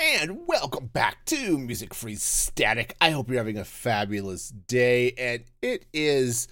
And 0.00 0.46
welcome 0.46 0.86
back 0.86 1.24
to 1.24 1.58
Music 1.58 1.92
Free 1.92 2.14
Static. 2.14 2.94
I 3.00 3.10
hope 3.10 3.28
you're 3.28 3.38
having 3.38 3.58
a 3.58 3.64
fabulous 3.64 4.48
day, 4.48 5.12
and 5.18 5.42
it 5.60 5.86
is 5.92 6.46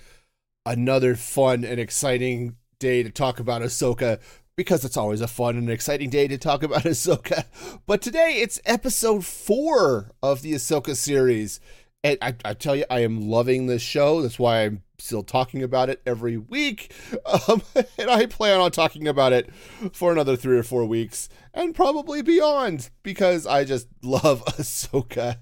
another 0.65 1.15
fun 1.15 1.62
and 1.62 1.79
exciting 1.79 2.56
day 2.80 3.04
to 3.04 3.11
talk 3.11 3.38
about 3.38 3.62
Ahsoka 3.62 4.19
because 4.56 4.85
it's 4.85 4.96
always 4.96 5.21
a 5.21 5.29
fun 5.29 5.56
and 5.56 5.71
exciting 5.71 6.11
day 6.11 6.27
to 6.27 6.37
talk 6.37 6.64
about 6.64 6.82
Ahsoka. 6.85 7.45
But 7.87 8.03
today 8.03 8.38
it's 8.40 8.61
episode 8.64 9.24
four 9.24 10.10
of 10.24 10.42
the 10.42 10.54
Ahsoka 10.54 10.97
series. 10.97 11.60
And 12.04 12.19
I, 12.22 12.35
I 12.44 12.54
tell 12.54 12.76
you, 12.76 12.85
I 12.88 13.01
am 13.01 13.28
loving 13.28 13.67
this 13.67 13.83
show. 13.83 14.22
That's 14.22 14.38
why 14.38 14.63
I'm 14.65 14.83
still 14.99 15.22
talking 15.22 15.63
about 15.63 15.90
it 15.90 16.02
every 16.06 16.37
week. 16.37 16.92
Um, 17.48 17.62
and 17.98 18.09
I 18.09 18.27
plan 18.27 18.60
on 18.60 18.70
talking 18.70 19.09
about 19.09 19.33
it 19.33 19.52
for 19.92 20.12
another 20.12 20.37
three 20.37 20.56
or 20.56 20.62
four 20.62 20.84
weeks 20.84 21.28
and 21.52 21.74
probably 21.74 22.23
beyond 22.23 22.88
because 23.02 23.46
I 23.46 23.64
just 23.64 23.88
love 24.02 24.45
Ahsoka. 24.45 25.38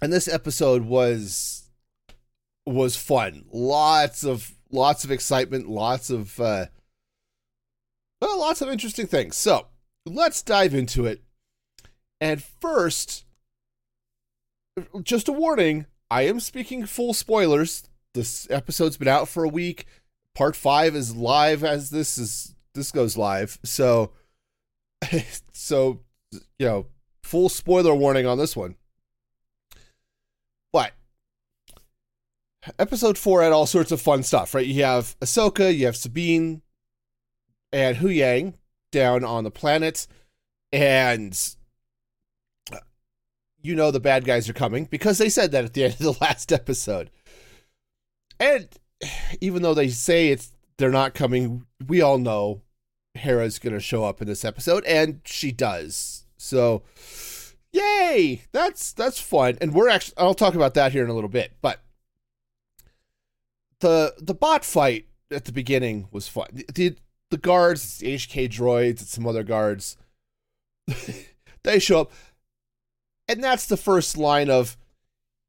And 0.00 0.12
this 0.12 0.28
episode 0.28 0.84
was 0.84 1.68
was 2.64 2.96
fun. 2.96 3.44
Lots 3.50 4.24
of 4.24 4.54
lots 4.70 5.04
of 5.04 5.10
excitement, 5.10 5.68
lots 5.68 6.10
of 6.10 6.38
uh 6.40 6.66
well, 8.20 8.38
lots 8.38 8.60
of 8.60 8.68
interesting 8.68 9.06
things. 9.06 9.36
So, 9.36 9.66
let's 10.04 10.42
dive 10.42 10.74
into 10.74 11.06
it. 11.06 11.22
And 12.20 12.42
first, 12.42 13.25
just 15.02 15.28
a 15.28 15.32
warning, 15.32 15.86
I 16.10 16.22
am 16.22 16.40
speaking 16.40 16.86
full 16.86 17.14
spoilers 17.14 17.88
this 18.16 18.50
episode's 18.50 18.96
been 18.96 19.08
out 19.08 19.28
for 19.28 19.44
a 19.44 19.48
week. 19.48 19.86
Part 20.34 20.56
five 20.56 20.96
is 20.96 21.14
live 21.14 21.62
as 21.62 21.90
this 21.90 22.18
is 22.18 22.56
this 22.74 22.90
goes 22.90 23.16
live. 23.16 23.58
So 23.62 24.10
so 25.52 26.00
you 26.32 26.66
know, 26.66 26.86
full 27.22 27.48
spoiler 27.48 27.94
warning 27.94 28.26
on 28.26 28.38
this 28.38 28.56
one. 28.56 28.76
But 30.72 30.92
episode 32.78 33.18
four 33.18 33.42
had 33.42 33.52
all 33.52 33.66
sorts 33.66 33.92
of 33.92 34.00
fun 34.00 34.22
stuff, 34.22 34.54
right? 34.54 34.66
You 34.66 34.82
have 34.82 35.18
Ahsoka, 35.20 35.74
you 35.74 35.86
have 35.86 35.96
Sabine 35.96 36.62
and 37.72 37.98
Huyang 37.98 38.54
down 38.90 39.24
on 39.24 39.44
the 39.44 39.50
planet, 39.50 40.06
and 40.72 41.38
you 43.66 43.74
know 43.74 43.90
the 43.90 44.00
bad 44.00 44.24
guys 44.24 44.48
are 44.48 44.54
coming 44.54 44.84
because 44.84 45.18
they 45.18 45.28
said 45.28 45.50
that 45.52 45.64
at 45.64 45.74
the 45.74 45.84
end 45.84 45.94
of 45.94 45.98
the 45.98 46.18
last 46.20 46.52
episode. 46.52 47.10
And 48.38 48.68
even 49.40 49.62
though 49.62 49.74
they 49.74 49.88
say 49.88 50.28
it's 50.28 50.52
they're 50.78 50.90
not 50.90 51.14
coming, 51.14 51.66
we 51.86 52.00
all 52.00 52.18
know 52.18 52.62
Hera's 53.14 53.58
going 53.58 53.72
to 53.72 53.80
show 53.80 54.04
up 54.04 54.20
in 54.20 54.28
this 54.28 54.44
episode 54.44 54.84
and 54.84 55.20
she 55.24 55.52
does. 55.52 56.26
So 56.36 56.82
yay! 57.72 58.42
That's 58.52 58.92
that's 58.92 59.20
fun. 59.20 59.58
And 59.60 59.74
we're 59.74 59.88
actually 59.88 60.14
I'll 60.18 60.34
talk 60.34 60.54
about 60.54 60.74
that 60.74 60.92
here 60.92 61.04
in 61.04 61.10
a 61.10 61.14
little 61.14 61.28
bit, 61.28 61.52
but 61.60 61.80
the 63.80 64.14
the 64.18 64.34
bot 64.34 64.64
fight 64.64 65.06
at 65.30 65.44
the 65.44 65.52
beginning 65.52 66.08
was 66.10 66.28
fun. 66.28 66.62
The 66.72 66.96
the 67.30 67.38
guards, 67.38 67.98
the 67.98 68.14
HK 68.14 68.48
droids, 68.50 69.00
and 69.00 69.08
some 69.08 69.26
other 69.26 69.42
guards 69.42 69.96
they 71.64 71.78
show 71.78 72.02
up 72.02 72.12
and 73.28 73.42
that's 73.42 73.66
the 73.66 73.76
first 73.76 74.16
line 74.16 74.50
of 74.50 74.76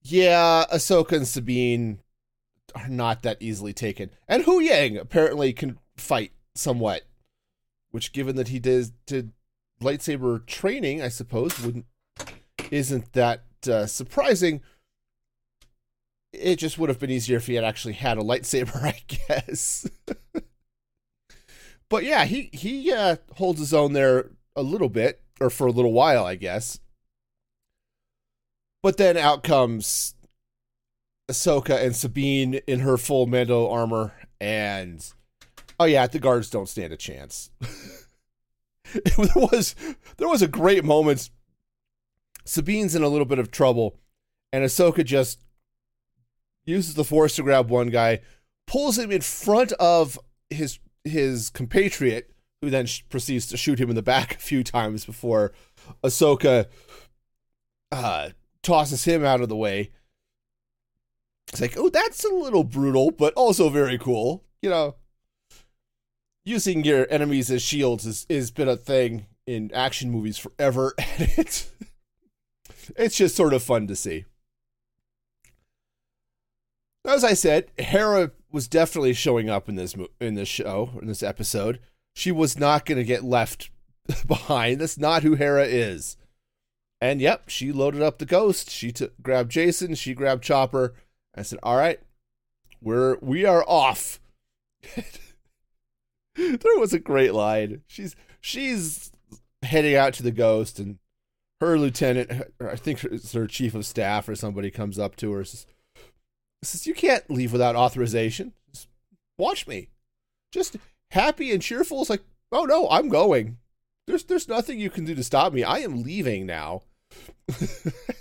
yeah, 0.02 0.66
Ahsoka 0.72 1.14
and 1.14 1.28
Sabine 1.28 2.00
are 2.76 2.88
not 2.88 3.24
that 3.24 3.42
easily 3.42 3.74
taken. 3.74 4.10
And 4.28 4.44
Huyang 4.44 5.00
apparently 5.00 5.52
can 5.54 5.80
fight 5.98 6.32
somewhat, 6.56 7.04
which, 7.92 8.14
given 8.14 8.36
that 8.38 8.48
he 8.48 8.60
did, 8.60 8.92
did 9.06 9.32
lightsaber 9.82 10.46
training, 10.46 11.02
I 11.02 11.10
suppose 11.10 11.60
wouldn't 11.60 11.86
isn't 12.72 13.14
that 13.14 13.44
uh, 13.70 13.86
surprising. 13.86 14.62
It 16.34 16.58
just 16.58 16.78
would 16.78 16.90
have 16.90 17.00
been 17.00 17.10
easier 17.10 17.38
if 17.38 17.48
he 17.48 17.56
had 17.56 17.64
actually 17.64 17.94
had 17.94 18.18
a 18.18 18.22
lightsaber, 18.22 18.76
I 18.84 19.02
guess. 19.08 19.90
but 21.90 22.04
yeah, 22.04 22.26
he 22.26 22.50
he 22.54 22.92
uh, 22.92 23.18
holds 23.36 23.60
his 23.60 23.74
own 23.74 23.94
there 23.94 24.32
a 24.56 24.62
little 24.62 24.90
bit, 24.90 25.22
or 25.40 25.50
for 25.50 25.68
a 25.68 25.72
little 25.72 25.94
while, 25.94 26.26
I 26.26 26.36
guess. 26.36 26.80
But 28.84 28.98
then 28.98 29.18
out 29.18 29.44
comes 29.44 30.16
Ahsoka 31.30 31.84
and 31.84 31.96
Sabine 31.96 32.56
in 32.68 32.80
her 32.80 32.98
full 32.98 33.26
Mando 33.26 33.70
armor, 33.70 34.14
and 34.40 35.06
oh 35.80 35.86
yeah, 35.86 36.08
the 36.08 36.20
guards 36.20 36.50
don't 36.50 36.70
stand 36.70 36.94
a 36.94 36.98
chance. 36.98 37.50
there 38.94 39.28
was 39.36 39.76
there 40.18 40.30
was 40.30 40.42
a 40.42 40.48
great 40.48 40.84
moment. 40.84 41.30
Sabine's 42.46 42.96
in 42.96 43.04
a 43.04 43.10
little 43.10 43.26
bit 43.26 43.40
of 43.40 43.52
trouble, 43.52 44.00
and 44.54 44.64
Ahsoka 44.64 45.04
just 45.04 45.44
uses 46.66 46.94
the 46.94 47.04
Force 47.04 47.36
to 47.36 47.44
grab 47.44 47.70
one 47.70 47.90
guy, 47.90 48.22
pulls 48.66 48.98
him 48.98 49.12
in 49.12 49.22
front 49.22 49.74
of 49.74 50.18
his 50.50 50.80
his 51.04 51.50
compatriot, 51.50 52.32
who 52.62 52.70
then 52.70 52.88
proceeds 53.10 53.48
to 53.48 53.58
shoot 53.58 53.80
him 53.80 53.90
in 53.90 53.96
the 53.96 54.02
back 54.02 54.36
a 54.36 54.40
few 54.40 54.64
times 54.64 55.06
before 55.06 55.52
Ahsoka 56.04 56.68
uh, 57.92 58.30
tosses 58.68 59.06
him 59.06 59.24
out 59.24 59.42
of 59.42 59.50
the 59.50 59.56
way 59.56 59.92
it's 61.50 61.62
like, 61.62 61.78
oh, 61.78 61.90
that's 61.90 62.24
a 62.26 62.34
little 62.34 62.64
brutal, 62.64 63.12
but 63.12 63.34
also 63.36 63.70
very 63.70 63.98
cool. 63.98 64.44
You 64.62 64.70
know, 64.70 64.96
using 66.44 66.84
your 66.84 67.08
enemies 67.10 67.50
as 67.50 67.62
shields 67.62 68.26
has 68.30 68.52
been 68.52 68.68
a 68.68 68.76
thing 68.76 69.28
in 69.46 69.72
action 69.74 70.12
movies 70.12 70.38
forever, 70.38 70.94
and 70.98 71.32
it's 71.38 71.72
it's 72.96 73.16
just 73.18 73.36
sort 73.36 73.54
of 73.54 73.64
fun 73.64 73.88
to 73.88 73.96
see. 73.96 74.26
As 77.06 77.24
I 77.24 77.34
said, 77.34 77.72
Hera 77.78 78.32
was 78.52 78.68
definitely 78.68 79.14
showing 79.14 79.50
up 79.50 79.70
in 79.70 79.76
this 79.76 79.96
in 80.20 80.36
this 80.36 80.50
show 80.50 80.92
in 81.02 81.08
this 81.08 81.24
episode. 81.24 81.80
She 82.14 82.32
was 82.32 82.60
not 82.60 82.86
going 82.86 82.98
to 82.98 83.06
get 83.06 83.24
left 83.24 83.70
behind. 84.28 84.82
That's 84.82 84.98
not 84.98 85.24
who 85.24 85.36
Hera 85.36 85.66
is. 85.66 86.18
And 87.00 87.22
yep, 87.22 87.50
she 87.50 87.72
loaded 87.72 88.02
up 88.02 88.18
the 88.18 88.26
ghost. 88.26 88.70
She 88.70 88.92
took 88.92 89.22
grabbed 89.22 89.52
Jacen. 89.52 89.96
She 89.96 90.14
grabbed 90.14 90.44
Chopper 90.44 90.96
I 91.38 91.44
said, 91.44 91.60
"All 91.62 91.78
right, 91.78 92.00
we're 92.82 93.18
we 93.22 93.46
are 93.46 93.64
off." 93.68 94.20
there 96.36 96.80
was 96.80 96.94
a 96.94 97.00
great 97.00 97.34
line. 97.34 97.84
She's 97.86 98.16
she's 98.42 99.12
heading 99.62 99.96
out 99.96 100.14
to 100.16 100.24
the 100.24 100.32
ghost, 100.32 100.80
and 100.80 100.98
her 101.62 101.78
lieutenant, 101.78 102.32
I 102.60 102.76
think 102.76 103.04
it's 103.04 103.34
her 103.34 103.48
chief 103.48 103.76
of 103.76 103.86
staff 103.86 104.28
or 104.28 104.36
somebody, 104.36 104.72
comes 104.72 104.98
up 104.98 105.16
to 105.18 105.32
her 105.34 105.44
says, 105.44 105.68
says 106.64 106.88
"You 106.88 106.96
can't 106.96 107.30
leave 107.30 107.54
without 107.54 107.76
authorization. 107.76 108.54
Just 108.74 108.88
watch 109.38 109.68
me." 109.68 109.90
Just 110.52 110.78
happy 111.12 111.52
and 111.52 111.62
cheerful. 111.62 112.02
It's 112.02 112.10
like, 112.10 112.24
"Oh 112.52 112.66
no, 112.66 112.90
I'm 112.90 113.10
going. 113.10 113.58
There's 114.08 114.24
there's 114.24 114.48
nothing 114.48 114.80
you 114.80 114.90
can 114.90 115.06
do 115.06 115.14
to 115.14 115.24
stop 115.24 115.54
me. 115.54 115.64
I 115.64 115.80
am 115.80 116.02
leaving 116.02 116.48
now." 116.48 116.82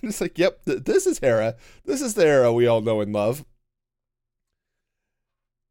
it's 0.02 0.20
like, 0.20 0.38
yep, 0.38 0.64
th- 0.64 0.84
this 0.84 1.06
is 1.06 1.18
Hera. 1.18 1.56
This 1.84 2.00
is 2.00 2.14
the 2.14 2.24
Hera 2.24 2.52
we 2.52 2.66
all 2.66 2.80
know 2.80 3.00
and 3.00 3.12
love. 3.12 3.44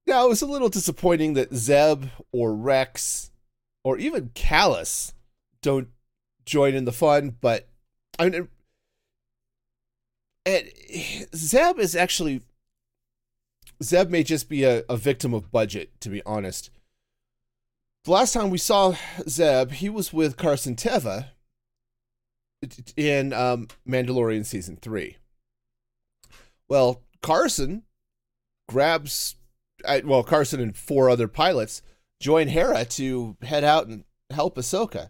Now, 0.07 0.25
it 0.25 0.29
was 0.29 0.41
a 0.41 0.47
little 0.47 0.69
disappointing 0.69 1.33
that 1.33 1.53
Zeb 1.53 2.05
or 2.31 2.53
Rex 2.53 3.31
or 3.83 3.97
even 3.97 4.29
Kallus 4.29 5.13
don't 5.61 5.87
join 6.45 6.75
in 6.75 6.85
the 6.85 6.91
fun, 6.91 7.35
but 7.41 7.67
I 8.19 8.29
mean, 8.29 8.47
Zeb 11.35 11.79
is 11.79 11.95
actually 11.95 12.41
Zeb 13.83 14.09
may 14.09 14.23
just 14.23 14.47
be 14.47 14.63
a, 14.63 14.83
a 14.87 14.95
victim 14.95 15.33
of 15.33 15.51
budget, 15.51 15.99
to 16.01 16.09
be 16.09 16.21
honest. 16.25 16.69
The 18.05 18.11
last 18.11 18.33
time 18.33 18.49
we 18.49 18.57
saw 18.57 18.95
Zeb, 19.27 19.71
he 19.71 19.89
was 19.89 20.13
with 20.13 20.37
Carson 20.37 20.75
Teva, 20.75 21.29
in 22.97 23.33
um, 23.33 23.67
Mandalorian 23.87 24.45
season 24.45 24.77
three. 24.77 25.17
Well, 26.67 27.01
Carson 27.21 27.83
grabs, 28.67 29.35
well, 30.03 30.23
Carson 30.23 30.59
and 30.59 30.75
four 30.75 31.09
other 31.09 31.27
pilots 31.27 31.81
join 32.19 32.47
Hera 32.47 32.85
to 32.85 33.37
head 33.41 33.63
out 33.63 33.87
and 33.87 34.03
help 34.31 34.55
Ahsoka. 34.55 35.09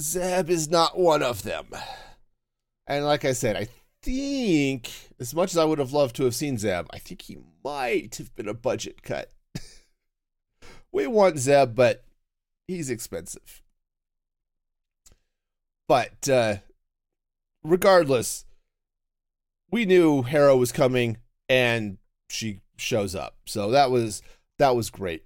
Zeb 0.00 0.50
is 0.50 0.68
not 0.68 0.98
one 0.98 1.22
of 1.22 1.42
them. 1.42 1.66
And 2.86 3.04
like 3.04 3.24
I 3.24 3.32
said, 3.32 3.56
I 3.56 3.68
think, 4.02 4.90
as 5.18 5.34
much 5.34 5.52
as 5.52 5.58
I 5.58 5.64
would 5.64 5.78
have 5.78 5.92
loved 5.92 6.16
to 6.16 6.24
have 6.24 6.34
seen 6.34 6.58
Zeb, 6.58 6.86
I 6.90 6.98
think 6.98 7.22
he 7.22 7.38
might 7.64 8.16
have 8.16 8.34
been 8.34 8.48
a 8.48 8.54
budget 8.54 9.02
cut. 9.02 9.30
we 10.92 11.06
want 11.06 11.38
Zeb, 11.38 11.74
but 11.74 12.04
he's 12.66 12.90
expensive. 12.90 13.62
But 15.86 16.28
uh, 16.28 16.56
regardless, 17.62 18.44
we 19.70 19.84
knew 19.84 20.22
Hera 20.22 20.56
was 20.56 20.72
coming, 20.72 21.18
and 21.48 21.98
she 22.28 22.60
shows 22.76 23.14
up. 23.14 23.36
So 23.46 23.70
that 23.70 23.90
was 23.90 24.22
that 24.58 24.76
was 24.76 24.90
great. 24.90 25.24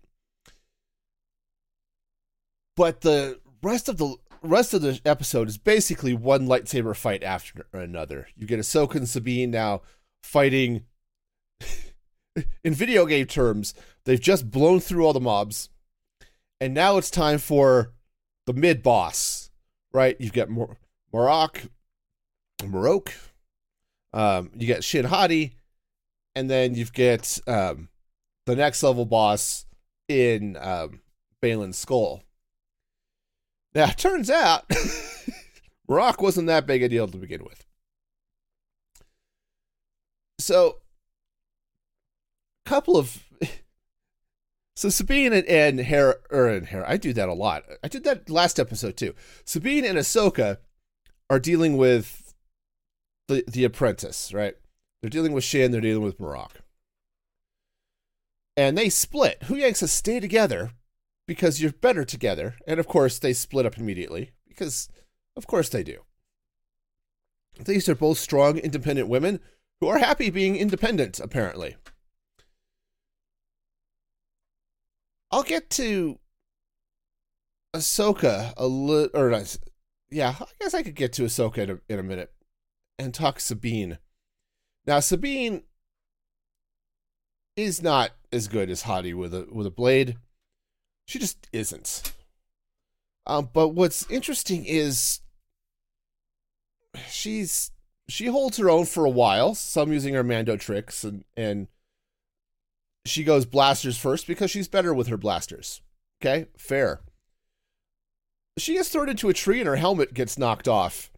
But 2.77 3.01
the 3.01 3.41
rest 3.63 3.89
of 3.89 3.99
the 3.99 4.17
rest 4.43 4.75
of 4.75 4.83
the 4.83 5.01
episode 5.05 5.49
is 5.49 5.59
basically 5.59 6.15
one 6.15 6.47
lightsaber 6.47 6.97
fight 6.97 7.23
after 7.23 7.67
another. 7.73 8.29
You 8.37 8.47
get 8.47 8.61
Ahsoka 8.61 8.97
and 8.97 9.09
Sabine 9.09 9.51
now 9.51 9.83
fighting. 10.23 10.85
in 12.65 12.73
video 12.73 13.05
game 13.05 13.27
terms, 13.27 13.75
they've 14.05 14.21
just 14.21 14.51
blown 14.51 14.81
through 14.81 15.05
all 15.05 15.13
the 15.13 15.21
mobs, 15.21 15.71
and 16.61 16.73
now 16.73 16.97
it's 16.97 17.11
time 17.11 17.39
for 17.39 17.93
the 18.47 18.53
mid 18.53 18.83
boss. 18.83 19.48
Right? 19.93 20.17
You've 20.19 20.32
got 20.32 20.49
Mor- 20.49 20.76
Marrok, 21.12 21.62
Marrok. 22.64 23.12
Um, 24.12 24.50
you 24.55 24.67
get 24.67 24.85
Shin 24.85 25.05
Hati, 25.06 25.55
and 26.35 26.49
then 26.49 26.75
you've 26.75 26.93
got 26.93 27.38
um, 27.46 27.88
the 28.46 28.56
next 28.56 28.82
level 28.82 29.05
boss 29.05 29.67
in 30.08 30.56
um, 30.56 31.00
Baylan 31.43 31.75
Skoll. 31.75 32.23
Now, 33.75 33.90
it 33.90 33.99
turns 33.99 34.31
out 34.31 34.64
Marrok 35.88 36.20
wasn't 36.23 36.46
that 36.49 36.67
big 36.67 36.82
a 36.82 36.88
deal 36.88 37.06
to 37.06 37.19
begin 37.19 37.44
with. 37.44 37.64
So, 40.38 40.79
a 42.67 42.69
couple 42.69 42.96
of. 42.96 43.23
So 44.79 44.91
Sabine 44.91 45.33
and, 45.33 45.45
and 45.47 45.81
Hera, 45.81 46.15
or 46.31 46.47
and 46.47 46.69
Hera, 46.69 46.89
I 46.89 46.99
do 46.99 47.13
that 47.15 47.29
a 47.29 47.35
lot. 47.35 47.65
I 47.83 47.89
did 47.89 48.05
that 48.05 48.31
last 48.31 48.61
episode 48.61 48.97
too. 48.97 49.13
Sabine 49.45 49.85
and 49.85 49.99
Ahsoka 49.99 50.59
are 51.29 51.41
dealing 51.41 51.77
with 51.77 52.33
the 53.27 53.43
the 53.49 53.65
apprentice, 53.65 54.33
right? 54.33 54.55
They're 55.01 55.11
dealing 55.11 55.33
with 55.33 55.43
Shin, 55.43 55.73
they're 55.73 55.81
dealing 55.81 56.05
with 56.05 56.21
Marrok. 56.21 56.61
And 58.57 58.79
they 58.79 58.89
split. 58.89 59.41
Huyang 59.47 59.75
says 59.75 59.91
stay 59.91 60.21
together 60.21 60.71
because 61.27 61.61
you're 61.61 61.73
better 61.73 62.05
together. 62.05 62.55
And 62.65 62.79
of 62.79 62.87
course, 62.87 63.19
they 63.19 63.33
split 63.33 63.67
up 63.67 63.79
immediately 63.79 64.31
because, 64.47 64.89
of 65.37 65.49
course, 65.49 65.69
they 65.71 65.83
do. 65.83 66.03
These 67.65 67.89
are 67.89 67.97
both 67.97 68.19
strong, 68.19 68.59
independent 68.59 69.09
women 69.09 69.41
who 69.81 69.89
are 69.89 69.99
happy 69.99 70.31
being 70.31 70.55
independent, 70.55 71.19
apparently. 71.19 71.75
I'll 75.31 75.43
get 75.43 75.71
to 75.71 76.19
Ahsoka 77.75 78.55
a 78.57 78.67
little, 78.67 79.11
or 79.19 79.45
yeah, 80.11 80.35
I 80.41 80.47
guess 80.61 80.75
I 80.75 80.83
could 80.83 80.95
get 80.95 81.13
to 81.15 81.23
Ahsoka 81.23 81.59
in 81.59 81.71
a, 81.71 81.79
in 81.89 81.99
a 81.99 82.03
minute 82.03 82.33
and 82.99 83.13
talk 83.13 83.41
Sabine. 83.41 83.99
Now, 84.87 85.01
Sabine 85.01 85.63
is 87.57 87.83
not 87.83 88.13
as 88.33 88.49
good 88.49 88.71
as 88.71 88.83
Hati 88.83 89.13
with 89.13 89.35
a 89.35 89.47
with 89.51 89.67
a 89.67 89.71
blade. 89.71 90.17
She 91.07 91.19
just 91.19 91.49
isn't. 91.53 92.15
Um, 93.27 93.51
but 93.53 93.69
what's 93.69 94.11
interesting 94.11 94.65
is 94.65 95.21
she's 97.11 97.71
she 98.09 98.27
holds 98.27 98.57
her 98.57 98.71
own 98.71 98.87
for 98.87 99.05
a 99.05 99.11
while. 99.11 99.55
Some 99.55 99.93
using 99.93 100.15
her 100.15 100.25
Mando 100.25 100.57
tricks 100.57 101.05
and 101.05 101.25
and 101.37 101.69
she 103.09 103.25
goes 103.25 103.47
blasters 103.47 103.99
first 103.99 104.27
because 104.27 104.51
she's 104.51 104.69
better 104.69 104.93
with 104.93 105.09
her 105.09 105.17
blasters. 105.17 105.83
Okay, 106.21 106.47
fair. 106.57 107.01
She 108.59 108.75
gets 108.75 108.89
thrown 108.89 109.09
into 109.09 109.29
a 109.29 109.35
tree 109.35 109.61
and 109.61 109.69
her 109.69 109.77
helmet 109.77 110.15
gets 110.15 110.39
knocked 110.39 110.67
off. 110.67 111.11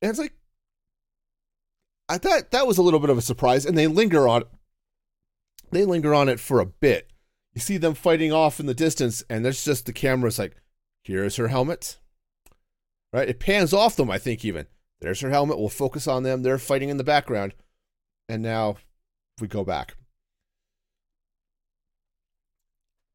And 0.00 0.10
it's 0.10 0.18
like 0.18 0.34
I 2.08 2.18
thought 2.18 2.50
that 2.50 2.66
was 2.66 2.78
a 2.78 2.82
little 2.82 3.00
bit 3.00 3.10
of 3.10 3.18
a 3.18 3.22
surprise, 3.22 3.64
and 3.64 3.76
they 3.76 3.86
linger 3.86 4.28
on 4.28 4.44
they 5.70 5.84
linger 5.84 6.14
on 6.14 6.28
it 6.28 6.38
for 6.38 6.60
a 6.60 6.66
bit. 6.66 7.10
You 7.54 7.60
see 7.60 7.78
them 7.78 7.94
fighting 7.94 8.32
off 8.32 8.60
in 8.60 8.66
the 8.66 8.74
distance, 8.74 9.24
and 9.28 9.44
there's 9.44 9.64
just 9.64 9.86
the 9.86 9.92
camera's 9.92 10.38
like, 10.38 10.56
here's 11.02 11.36
her 11.36 11.48
helmet. 11.48 11.98
Right? 13.12 13.28
It 13.28 13.40
pans 13.40 13.72
off 13.72 13.96
them, 13.96 14.10
I 14.10 14.18
think, 14.18 14.44
even. 14.44 14.66
There's 15.00 15.20
her 15.20 15.30
helmet. 15.30 15.58
We'll 15.58 15.68
focus 15.68 16.06
on 16.06 16.22
them. 16.22 16.42
They're 16.42 16.58
fighting 16.58 16.88
in 16.88 16.96
the 16.96 17.04
background. 17.04 17.54
And 18.28 18.42
now 18.42 18.76
we 19.40 19.48
go 19.48 19.64
back. 19.64 19.94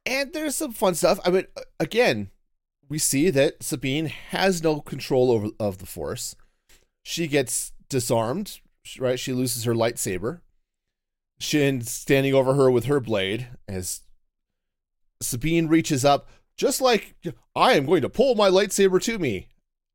And 0.09 0.33
there's 0.33 0.55
some 0.55 0.71
fun 0.71 0.95
stuff. 0.95 1.19
I 1.23 1.29
mean, 1.29 1.45
again, 1.79 2.31
we 2.89 2.97
see 2.97 3.29
that 3.29 3.61
Sabine 3.61 4.07
has 4.07 4.63
no 4.63 4.81
control 4.81 5.31
over 5.31 5.49
of 5.59 5.77
the 5.77 5.85
Force. 5.85 6.35
She 7.03 7.27
gets 7.27 7.73
disarmed, 7.89 8.59
right? 8.97 9.19
She 9.19 9.33
loses 9.33 9.65
her 9.65 9.75
lightsaber. 9.75 10.41
Shin 11.39 11.81
standing 11.81 12.33
over 12.33 12.55
her 12.55 12.71
with 12.71 12.85
her 12.85 12.99
blade 12.99 13.49
as 13.67 14.01
Sabine 15.21 15.67
reaches 15.67 16.03
up, 16.03 16.27
just 16.57 16.81
like 16.81 17.15
I 17.55 17.73
am 17.73 17.85
going 17.85 18.01
to 18.01 18.09
pull 18.09 18.33
my 18.33 18.49
lightsaber 18.49 18.99
to 19.03 19.19
me. 19.19 19.49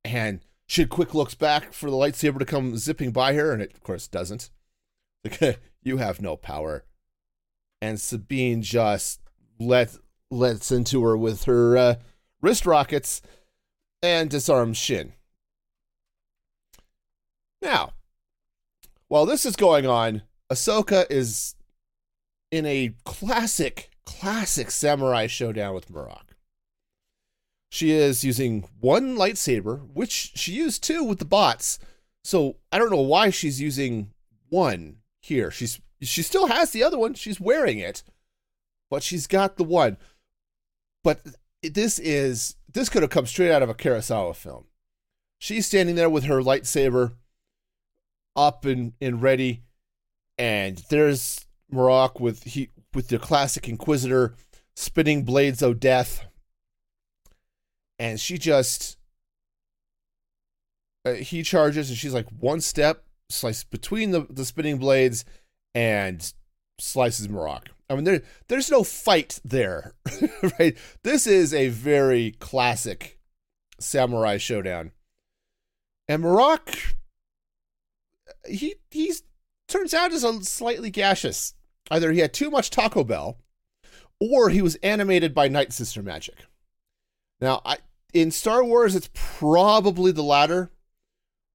And 0.04 0.44
Shin 0.68 0.86
quick 0.86 1.12
looks 1.12 1.34
back 1.34 1.72
for 1.72 1.90
the 1.90 1.96
lightsaber 1.96 2.38
to 2.38 2.44
come 2.44 2.76
zipping 2.76 3.10
by 3.10 3.34
her, 3.34 3.52
and 3.52 3.60
it, 3.60 3.74
of 3.74 3.82
course, 3.82 4.06
doesn't. 4.06 4.50
Like, 5.24 5.58
you 5.82 5.96
have 5.96 6.22
no 6.22 6.36
power. 6.36 6.84
And 7.82 8.00
Sabine 8.00 8.62
just 8.62 9.20
let 9.58 9.96
lets 10.34 10.70
into 10.70 11.02
her 11.04 11.16
with 11.16 11.44
her 11.44 11.76
uh, 11.76 11.94
wrist 12.40 12.66
rockets 12.66 13.22
and 14.02 14.28
disarms 14.28 14.76
Shin. 14.76 15.12
Now, 17.62 17.92
while 19.08 19.26
this 19.26 19.46
is 19.46 19.56
going 19.56 19.86
on, 19.86 20.22
Ahsoka 20.50 21.06
is 21.10 21.54
in 22.50 22.66
a 22.66 22.94
classic, 23.04 23.90
classic 24.04 24.70
samurai 24.70 25.26
showdown 25.26 25.74
with 25.74 25.90
Marrok. 25.90 26.36
She 27.70 27.90
is 27.90 28.22
using 28.22 28.68
one 28.78 29.16
lightsaber, 29.16 29.88
which 29.92 30.32
she 30.36 30.52
used 30.52 30.84
two 30.84 31.02
with 31.02 31.18
the 31.18 31.24
bots. 31.24 31.78
So 32.22 32.56
I 32.70 32.78
don't 32.78 32.90
know 32.90 33.00
why 33.00 33.30
she's 33.30 33.60
using 33.60 34.10
one 34.48 34.98
here. 35.20 35.50
She's 35.50 35.80
she 36.00 36.22
still 36.22 36.46
has 36.46 36.70
the 36.70 36.82
other 36.82 36.98
one. 36.98 37.14
She's 37.14 37.40
wearing 37.40 37.78
it, 37.78 38.02
but 38.90 39.02
she's 39.02 39.26
got 39.26 39.56
the 39.56 39.64
one. 39.64 39.96
But 41.04 41.20
this 41.62 41.98
is 42.00 42.56
this 42.72 42.88
could 42.88 43.02
have 43.02 43.10
come 43.10 43.26
straight 43.26 43.52
out 43.52 43.62
of 43.62 43.68
a 43.68 43.74
Kurosawa 43.74 44.34
film. 44.34 44.64
She's 45.38 45.66
standing 45.66 45.94
there 45.94 46.10
with 46.10 46.24
her 46.24 46.40
lightsaber 46.40 47.12
up 48.34 48.64
and, 48.64 48.94
and 49.00 49.22
ready, 49.22 49.62
and 50.38 50.82
there's 50.88 51.46
Marrok 51.70 52.18
with 52.18 52.44
he 52.44 52.70
with 52.94 53.08
the 53.08 53.18
classic 53.18 53.68
Inquisitor 53.68 54.34
spinning 54.74 55.24
blades 55.24 55.62
of 55.62 55.78
death, 55.78 56.24
and 57.98 58.18
she 58.18 58.38
just 58.38 58.96
uh, 61.04 61.12
he 61.12 61.42
charges 61.42 61.90
and 61.90 61.98
she's 61.98 62.14
like 62.14 62.28
one 62.40 62.60
step 62.60 63.04
slice 63.28 63.62
between 63.62 64.10
the 64.10 64.26
the 64.30 64.44
spinning 64.46 64.78
blades 64.78 65.26
and 65.74 66.32
slices 66.80 67.28
Marrok. 67.28 67.73
I 67.88 67.94
mean, 67.94 68.04
there 68.04 68.22
there's 68.48 68.70
no 68.70 68.82
fight 68.82 69.40
there, 69.44 69.94
right? 70.58 70.76
This 71.02 71.26
is 71.26 71.52
a 71.52 71.68
very 71.68 72.32
classic 72.32 73.18
samurai 73.78 74.38
showdown, 74.38 74.92
and 76.08 76.22
Marrok, 76.22 76.70
he 78.46 78.76
he's 78.90 79.22
turns 79.68 79.92
out 79.92 80.12
is 80.12 80.24
a 80.24 80.42
slightly 80.44 80.90
gaseous. 80.90 81.54
Either 81.90 82.12
he 82.12 82.20
had 82.20 82.32
too 82.32 82.50
much 82.50 82.70
Taco 82.70 83.04
Bell, 83.04 83.38
or 84.18 84.48
he 84.48 84.62
was 84.62 84.76
animated 84.76 85.34
by 85.34 85.48
Night 85.48 85.72
Sister 85.72 86.02
magic. 86.02 86.36
Now, 87.40 87.60
I 87.64 87.78
in 88.14 88.30
Star 88.30 88.64
Wars, 88.64 88.94
it's 88.94 89.10
probably 89.12 90.12
the 90.12 90.22
latter, 90.22 90.70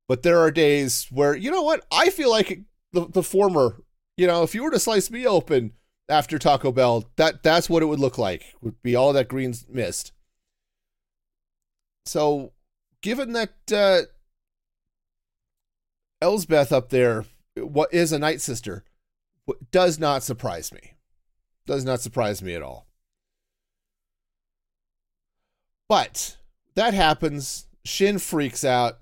but 0.07 0.21
there 0.21 0.39
are 0.39 0.51
days 0.51 1.07
where 1.09 1.35
you 1.35 1.49
know 1.49 1.63
what 1.63 1.85
I 1.91 2.11
feel 2.11 2.29
like 2.29 2.61
the 2.93 3.07
the 3.07 3.23
former. 3.23 3.81
You 4.15 4.27
know, 4.27 4.43
if 4.43 4.53
you 4.53 4.63
were 4.63 4.71
to 4.71 4.79
slice 4.79 5.09
me 5.09 5.25
open 5.25 5.71
after 6.09 6.39
Taco 6.39 6.71
Bell, 6.71 7.05
that 7.15 7.43
that's 7.43 7.69
what 7.69 7.83
it 7.83 7.85
would 7.85 7.99
look 7.99 8.17
like. 8.17 8.43
Would 8.61 8.81
be 8.81 8.95
all 8.95 9.13
that 9.13 9.27
green 9.27 9.53
mist. 9.69 10.11
So, 12.05 12.53
given 13.01 13.33
that 13.33 13.53
uh, 13.71 14.01
Elsbeth 16.21 16.71
up 16.71 16.89
there, 16.89 17.25
what 17.55 17.93
is 17.93 18.11
a 18.11 18.19
Night 18.19 18.41
Sister, 18.41 18.83
does 19.71 19.99
not 19.99 20.23
surprise 20.23 20.73
me. 20.73 20.93
Does 21.65 21.85
not 21.85 22.01
surprise 22.01 22.41
me 22.41 22.55
at 22.55 22.63
all. 22.63 22.87
But 25.87 26.37
that 26.75 26.93
happens. 26.93 27.67
Shin 27.85 28.19
freaks 28.19 28.63
out 28.63 28.99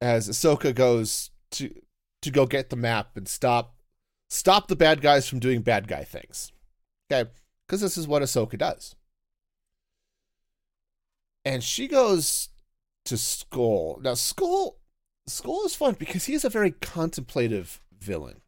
as 0.00 0.28
Ahsoka 0.28 0.74
goes 0.74 1.30
to 1.52 1.74
to 2.22 2.30
go 2.30 2.46
get 2.46 2.70
the 2.70 2.76
map 2.76 3.16
and 3.16 3.28
stop 3.28 3.73
stop 4.28 4.68
the 4.68 4.76
bad 4.76 5.00
guys 5.00 5.28
from 5.28 5.38
doing 5.38 5.62
bad 5.62 5.88
guy 5.88 6.04
things. 6.04 6.52
Okay? 7.10 7.30
Because 7.66 7.80
this 7.80 7.96
is 7.96 8.08
what 8.08 8.22
Ahsoka 8.22 8.58
does. 8.58 8.94
And 11.44 11.62
she 11.62 11.88
goes 11.88 12.48
to 13.04 13.16
Skoll. 13.16 14.02
Now, 14.02 14.12
Skoll, 14.12 14.76
Skoll 15.28 15.66
is 15.66 15.74
fun 15.74 15.96
because 15.98 16.24
he's 16.24 16.44
a 16.44 16.50
very 16.50 16.72
contemplative 16.72 17.80
villain. 17.98 18.40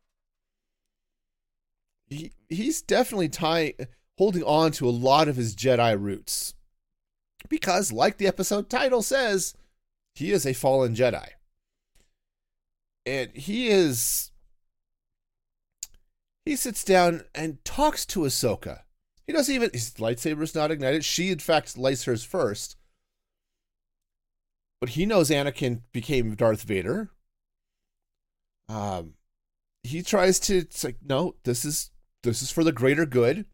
He 2.09 2.33
he's 2.49 2.83
definitely 2.83 3.29
tying 3.29 3.75
holding 4.17 4.45
on 4.45 4.71
to 4.73 4.89
a 4.89 4.91
lot 4.91 5.29
of 5.29 5.37
his 5.37 5.55
Jedi 5.55 6.01
roots. 6.01 6.55
Because, 7.49 7.93
like 7.93 8.19
the 8.19 8.27
episode 8.27 8.71
title 8.71 9.03
says, 9.03 9.55
he 10.15 10.33
is 10.33 10.47
a 10.47 10.53
fallen 10.53 10.95
Jedi. 10.95 11.29
And 13.05 13.31
he 13.33 13.69
is. 13.69 14.31
He 16.47 16.55
sits 16.55 16.85
down 16.85 17.25
and 17.35 17.63
talks 17.65 18.07
to 18.07 18.21
Ahsoka. 18.21 18.83
He 19.27 19.33
doesn't 19.33 19.53
even. 19.53 19.71
His 19.73 19.95
lightsaber's 19.99 20.55
not 20.55 20.71
ignited. 20.71 21.05
She, 21.05 21.31
in 21.33 21.41
fact, 21.41 21.77
lights 21.77 22.05
hers 22.05 22.23
first. 22.23 22.77
But 24.81 24.91
he 24.91 25.05
knows 25.05 25.29
Anakin 25.29 25.83
became 25.93 26.37
Darth 26.37 26.63
Vader. 26.63 27.11
Um, 28.69 29.15
he 29.83 30.03
tries 30.03 30.39
to. 30.41 30.59
It's 30.59 30.85
like, 30.85 30.99
no, 31.05 31.35
this 31.43 31.65
is 31.65 31.91
this 32.23 32.43
is 32.43 32.53
for 32.53 32.63
the 32.63 32.73
greater 32.73 33.07
good, 33.07 33.47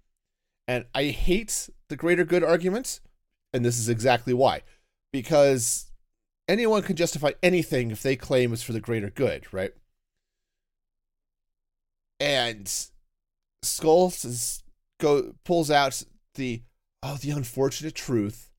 and 0.68 0.84
I 0.94 1.04
hate 1.04 1.70
the 1.88 1.96
greater 1.96 2.24
good 2.24 2.44
argument, 2.44 3.00
and 3.54 3.64
this 3.64 3.78
is 3.78 3.88
exactly 3.88 4.34
why, 4.34 4.62
because 5.14 5.90
anyone 6.46 6.82
can 6.82 6.96
justify 6.96 7.32
anything 7.42 7.90
if 7.90 8.02
they 8.02 8.16
claim 8.16 8.52
it's 8.52 8.62
for 8.62 8.74
the 8.74 8.80
greater 8.80 9.08
good, 9.08 9.50
right? 9.50 9.72
And 12.22 12.66
Skoll 13.64 14.62
go 15.00 15.34
pulls 15.44 15.72
out 15.72 16.04
the 16.36 16.62
oh 17.02 17.16
the 17.16 17.32
unfortunate 17.32 17.96
truth 17.96 18.52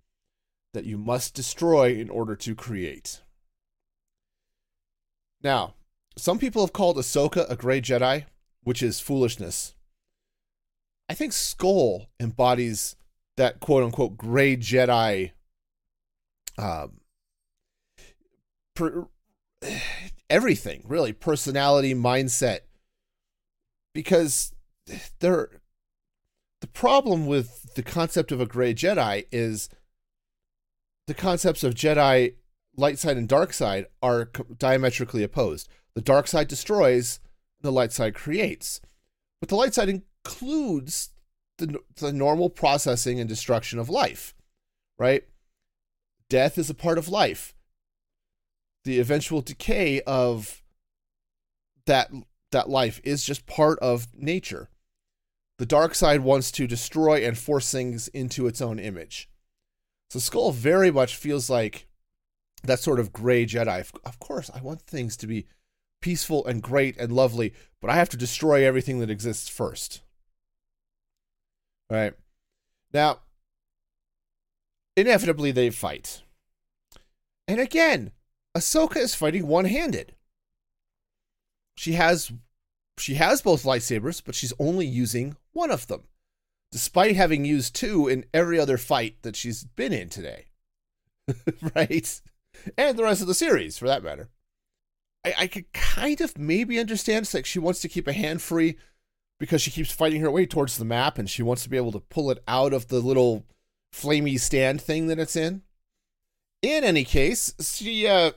that 0.74 0.84
you 0.84 0.98
must 0.98 1.34
destroy 1.34 1.94
in 1.94 2.10
order 2.10 2.36
to 2.36 2.56
create. 2.56 3.22
Now, 5.42 5.76
some 6.18 6.40
people 6.40 6.62
have 6.62 6.74
called 6.74 6.98
Ahsoka 6.98 7.50
a 7.50 7.56
gray 7.56 7.80
Jedi, 7.80 8.26
which 8.64 8.84
is 8.84 9.00
foolishness. 9.00 9.76
I 11.08 11.14
think 11.14 11.32
Skoll 11.32 12.08
embodies 12.20 12.98
that 13.38 13.62
quote 13.62 13.84
unquote 13.84 14.18
gray 14.18 14.58
Jedi 14.58 15.32
um, 16.58 17.00
per, 18.76 19.08
everything, 20.30 20.84
really, 20.86 21.14
personality, 21.14 21.96
mindset. 21.96 22.60
Because 23.94 24.54
there 25.20 25.62
the 26.62 26.68
problem 26.68 27.26
with 27.26 27.74
the 27.76 27.84
concept 27.84 28.32
of 28.32 28.40
a 28.40 28.46
gray 28.46 28.74
Jedi 28.74 29.26
is 29.32 29.70
the 31.08 31.14
concepts 31.14 31.64
of 31.64 31.76
Jedi 31.76 32.36
light 32.76 32.98
side 33.00 33.18
and 33.18 33.28
dark 33.28 33.54
side 33.54 33.88
are 34.02 34.32
diametrically 34.58 35.24
opposed. 35.24 35.68
The 35.94 36.02
dark 36.02 36.28
side 36.28 36.48
destroys, 36.48 37.20
the 37.62 37.72
light 37.72 37.92
side 37.92 38.16
creates. 38.16 38.82
But 39.40 39.50
the 39.50 39.56
light 39.56 39.74
side 39.74 39.90
includes 39.90 41.10
the, 41.58 41.80
the 41.98 42.14
normal 42.14 42.50
processing 42.50 43.20
and 43.20 43.30
destruction 43.30 43.78
of 43.78 43.90
life, 43.90 44.34
right? 44.98 45.24
Death 46.30 46.58
is 46.58 46.70
a 46.70 46.74
part 46.74 46.98
of 46.98 47.10
life. 47.10 47.54
The 48.86 49.00
eventual 49.00 49.42
decay 49.42 50.02
of 50.02 50.64
that 51.86 52.10
that 52.54 52.70
life 52.70 53.02
is 53.04 53.24
just 53.24 53.46
part 53.46 53.78
of 53.80 54.08
nature. 54.16 54.70
The 55.60 55.66
dark 55.66 55.94
side 55.94 56.22
wants 56.22 56.52
to 56.54 56.66
destroy 56.66 57.26
and 57.26 57.38
force 57.38 57.72
things 57.72 58.08
into 58.08 58.48
its 58.48 58.62
own 58.62 58.80
image. 58.80 59.30
So 60.10 60.20
Skoll 60.20 60.54
very 60.54 60.90
much 60.90 61.16
feels 61.16 61.50
like 61.50 61.88
that 62.64 62.80
sort 62.80 63.00
of 63.00 63.14
gray 63.14 63.46
Jedi. 63.46 63.86
Of 64.06 64.20
course, 64.20 64.50
I 64.54 64.62
want 64.62 64.82
things 64.82 65.18
to 65.18 65.28
be 65.28 65.46
peaceful 66.02 66.46
and 66.46 66.62
great 66.62 66.98
and 66.98 67.12
lovely, 67.12 67.54
but 67.82 67.90
I 67.90 67.96
have 67.96 68.10
to 68.10 68.18
destroy 68.18 68.66
everything 68.66 69.00
that 69.00 69.10
exists 69.10 69.50
first. 69.50 70.02
Right. 71.90 72.14
Now, 72.94 73.20
inevitably 74.96 75.52
they 75.52 75.70
fight. 75.70 76.24
And 77.48 77.60
again, 77.60 78.12
Ahsoka 78.56 78.98
is 78.98 79.16
fighting 79.16 79.48
one-handed. 79.48 80.16
She 81.76 81.94
has 81.94 82.32
she 82.98 83.16
has 83.16 83.42
both 83.42 83.64
lightsabers, 83.64 84.22
but 84.24 84.36
she's 84.36 84.54
only 84.60 84.86
using 84.86 85.36
one 85.52 85.72
of 85.72 85.88
them, 85.88 86.04
despite 86.72 87.16
having 87.16 87.46
used 87.46 87.76
two 87.76 88.08
in 88.08 88.26
every 88.34 88.60
other 88.60 88.78
fight 88.78 89.18
that 89.24 89.36
she's 89.36 89.64
been 89.64 89.94
in 89.94 90.10
today. 90.10 90.46
right? 91.76 92.22
And 92.78 92.98
the 92.98 93.04
rest 93.04 93.22
of 93.22 93.28
the 93.28 93.34
series, 93.34 93.78
for 93.78 93.88
that 93.88 94.04
matter. 94.04 94.30
I, 95.26 95.34
I 95.40 95.48
could 95.48 95.72
kind 95.74 96.22
of 96.22 96.38
maybe 96.38 96.80
understand 96.80 97.24
it's 97.24 97.34
like 97.34 97.46
she 97.46 97.60
wants 97.60 97.82
to 97.82 97.90
keep 97.90 98.08
a 98.08 98.14
hand 98.14 98.42
free 98.42 98.78
because 99.40 99.62
she 99.62 99.72
keeps 99.72 99.92
fighting 99.92 100.22
her 100.22 100.32
way 100.32 100.46
towards 100.46 100.78
the 100.78 100.86
map 100.86 101.18
and 101.18 101.30
she 101.30 101.44
wants 101.44 101.64
to 101.64 101.70
be 101.70 101.78
able 101.78 101.92
to 101.94 102.00
pull 102.00 102.30
it 102.30 102.44
out 102.48 102.74
of 102.74 102.88
the 102.88 103.00
little 103.00 103.46
flamey 103.94 104.40
stand 104.40 104.82
thing 104.82 105.08
that 105.08 105.20
it's 105.20 105.36
in. 105.36 105.64
In 106.62 106.84
any 106.84 107.04
case, 107.04 107.54
she 107.60 108.08
uh 108.08 108.32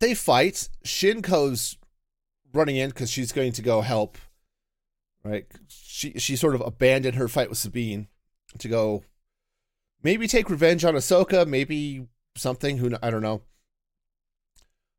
they 0.00 0.14
fight. 0.14 0.68
Shinko's 0.84 1.76
running 2.54 2.76
in 2.76 2.90
because 2.90 3.10
she's 3.10 3.32
going 3.32 3.52
to 3.52 3.62
go 3.62 3.80
help. 3.80 4.16
Right? 5.24 5.46
She 5.68 6.12
she 6.18 6.36
sort 6.36 6.54
of 6.54 6.60
abandoned 6.60 7.16
her 7.16 7.28
fight 7.28 7.48
with 7.48 7.58
Sabine 7.58 8.08
to 8.58 8.68
go 8.68 9.04
maybe 10.02 10.28
take 10.28 10.50
revenge 10.50 10.84
on 10.84 10.94
Ahsoka, 10.94 11.46
maybe 11.46 12.06
something. 12.36 12.78
Who 12.78 12.90
I 13.02 13.10
don't 13.10 13.22
know. 13.22 13.42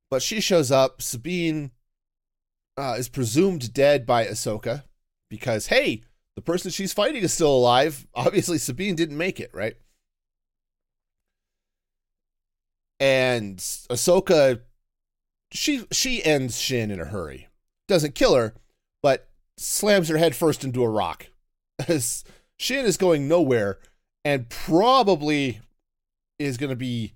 But 0.09 0.21
she 0.21 0.41
shows 0.41 0.71
up. 0.71 1.01
Sabine 1.01 1.71
uh, 2.77 2.95
is 2.97 3.09
presumed 3.09 3.73
dead 3.73 4.05
by 4.05 4.25
Ahsoka 4.25 4.83
because, 5.29 5.67
hey, 5.67 6.03
the 6.35 6.41
person 6.41 6.71
she's 6.71 6.93
fighting 6.93 7.23
is 7.23 7.33
still 7.33 7.55
alive. 7.55 8.07
Obviously, 8.13 8.57
Sabine 8.57 8.95
didn't 8.95 9.17
make 9.17 9.39
it, 9.39 9.51
right? 9.53 9.75
And 12.99 13.57
Ahsoka, 13.57 14.61
she 15.51 15.85
she 15.91 16.23
ends 16.23 16.59
Shin 16.59 16.91
in 16.91 16.99
a 16.99 17.05
hurry. 17.05 17.47
Doesn't 17.87 18.15
kill 18.15 18.35
her, 18.35 18.55
but 19.03 19.29
slams 19.57 20.09
her 20.09 20.17
head 20.17 20.35
first 20.35 20.63
into 20.63 20.83
a 20.83 20.89
rock. 20.89 21.27
Shin 21.87 22.85
is 22.85 22.97
going 22.97 23.27
nowhere 23.27 23.79
and 24.23 24.49
probably 24.49 25.61
is 26.39 26.57
going 26.57 26.71
to 26.71 26.75
be 26.75 27.13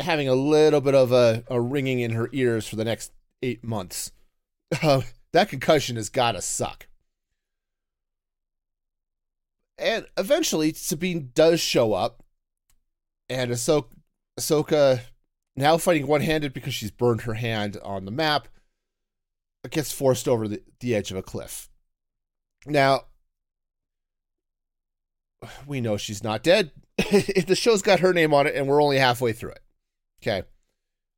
having 0.00 0.28
a 0.28 0.34
little 0.34 0.80
bit 0.80 0.94
of 0.94 1.12
a, 1.12 1.44
a 1.48 1.60
ringing 1.60 2.00
in 2.00 2.12
her 2.12 2.28
ears 2.32 2.68
for 2.68 2.76
the 2.76 2.84
next 2.84 3.12
eight 3.42 3.64
months. 3.64 4.12
Uh, 4.82 5.02
that 5.32 5.48
concussion 5.48 5.96
has 5.96 6.08
got 6.08 6.32
to 6.32 6.42
suck. 6.42 6.86
And 9.78 10.06
eventually, 10.16 10.72
Sabine 10.72 11.30
does 11.34 11.60
show 11.60 11.92
up, 11.92 12.22
and 13.28 13.50
Ahsoka, 13.50 13.88
Ahsoka 14.40 15.00
now 15.56 15.78
fighting 15.78 16.06
one 16.06 16.20
handed 16.20 16.52
because 16.52 16.74
she's 16.74 16.90
burned 16.90 17.22
her 17.22 17.34
hand 17.34 17.78
on 17.82 18.04
the 18.04 18.10
map, 18.10 18.48
gets 19.70 19.92
forced 19.92 20.28
over 20.28 20.46
the, 20.46 20.62
the 20.80 20.94
edge 20.94 21.10
of 21.10 21.16
a 21.16 21.22
cliff. 21.22 21.68
Now, 22.66 23.04
we 25.66 25.80
know 25.80 25.96
she's 25.96 26.22
not 26.22 26.42
dead. 26.42 26.72
If 26.98 27.46
the 27.46 27.56
show's 27.56 27.82
got 27.82 28.00
her 28.00 28.12
name 28.12 28.34
on 28.34 28.46
it, 28.46 28.54
and 28.54 28.66
we're 28.66 28.82
only 28.82 28.98
halfway 28.98 29.32
through 29.32 29.52
it. 29.52 29.62
Okay. 30.22 30.46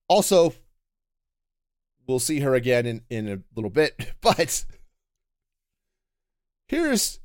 Also, 0.08 0.54
we'll 2.06 2.18
see 2.18 2.40
her 2.40 2.54
again 2.54 2.86
in, 2.86 3.02
in 3.10 3.28
a 3.28 3.38
little 3.54 3.70
bit, 3.70 4.14
but 4.20 4.64
here's 6.66 7.20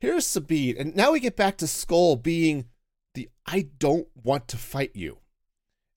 here's 0.00 0.26
Sabine. 0.26 0.76
And 0.78 0.96
now 0.96 1.12
we 1.12 1.20
get 1.20 1.36
back 1.36 1.56
to 1.58 1.66
Skoll 1.66 2.22
being 2.22 2.66
the 3.14 3.28
I 3.46 3.68
don't 3.78 4.08
want 4.14 4.48
to 4.48 4.56
fight 4.56 4.92
you. 4.94 5.18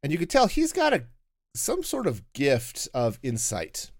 And 0.01 0.11
you 0.11 0.17
can 0.17 0.27
tell 0.27 0.47
he's 0.47 0.73
got 0.73 0.93
a 0.93 1.05
some 1.55 1.83
sort 1.83 2.07
of 2.07 2.31
gift 2.33 2.87
of 2.93 3.19
insight. 3.23 3.91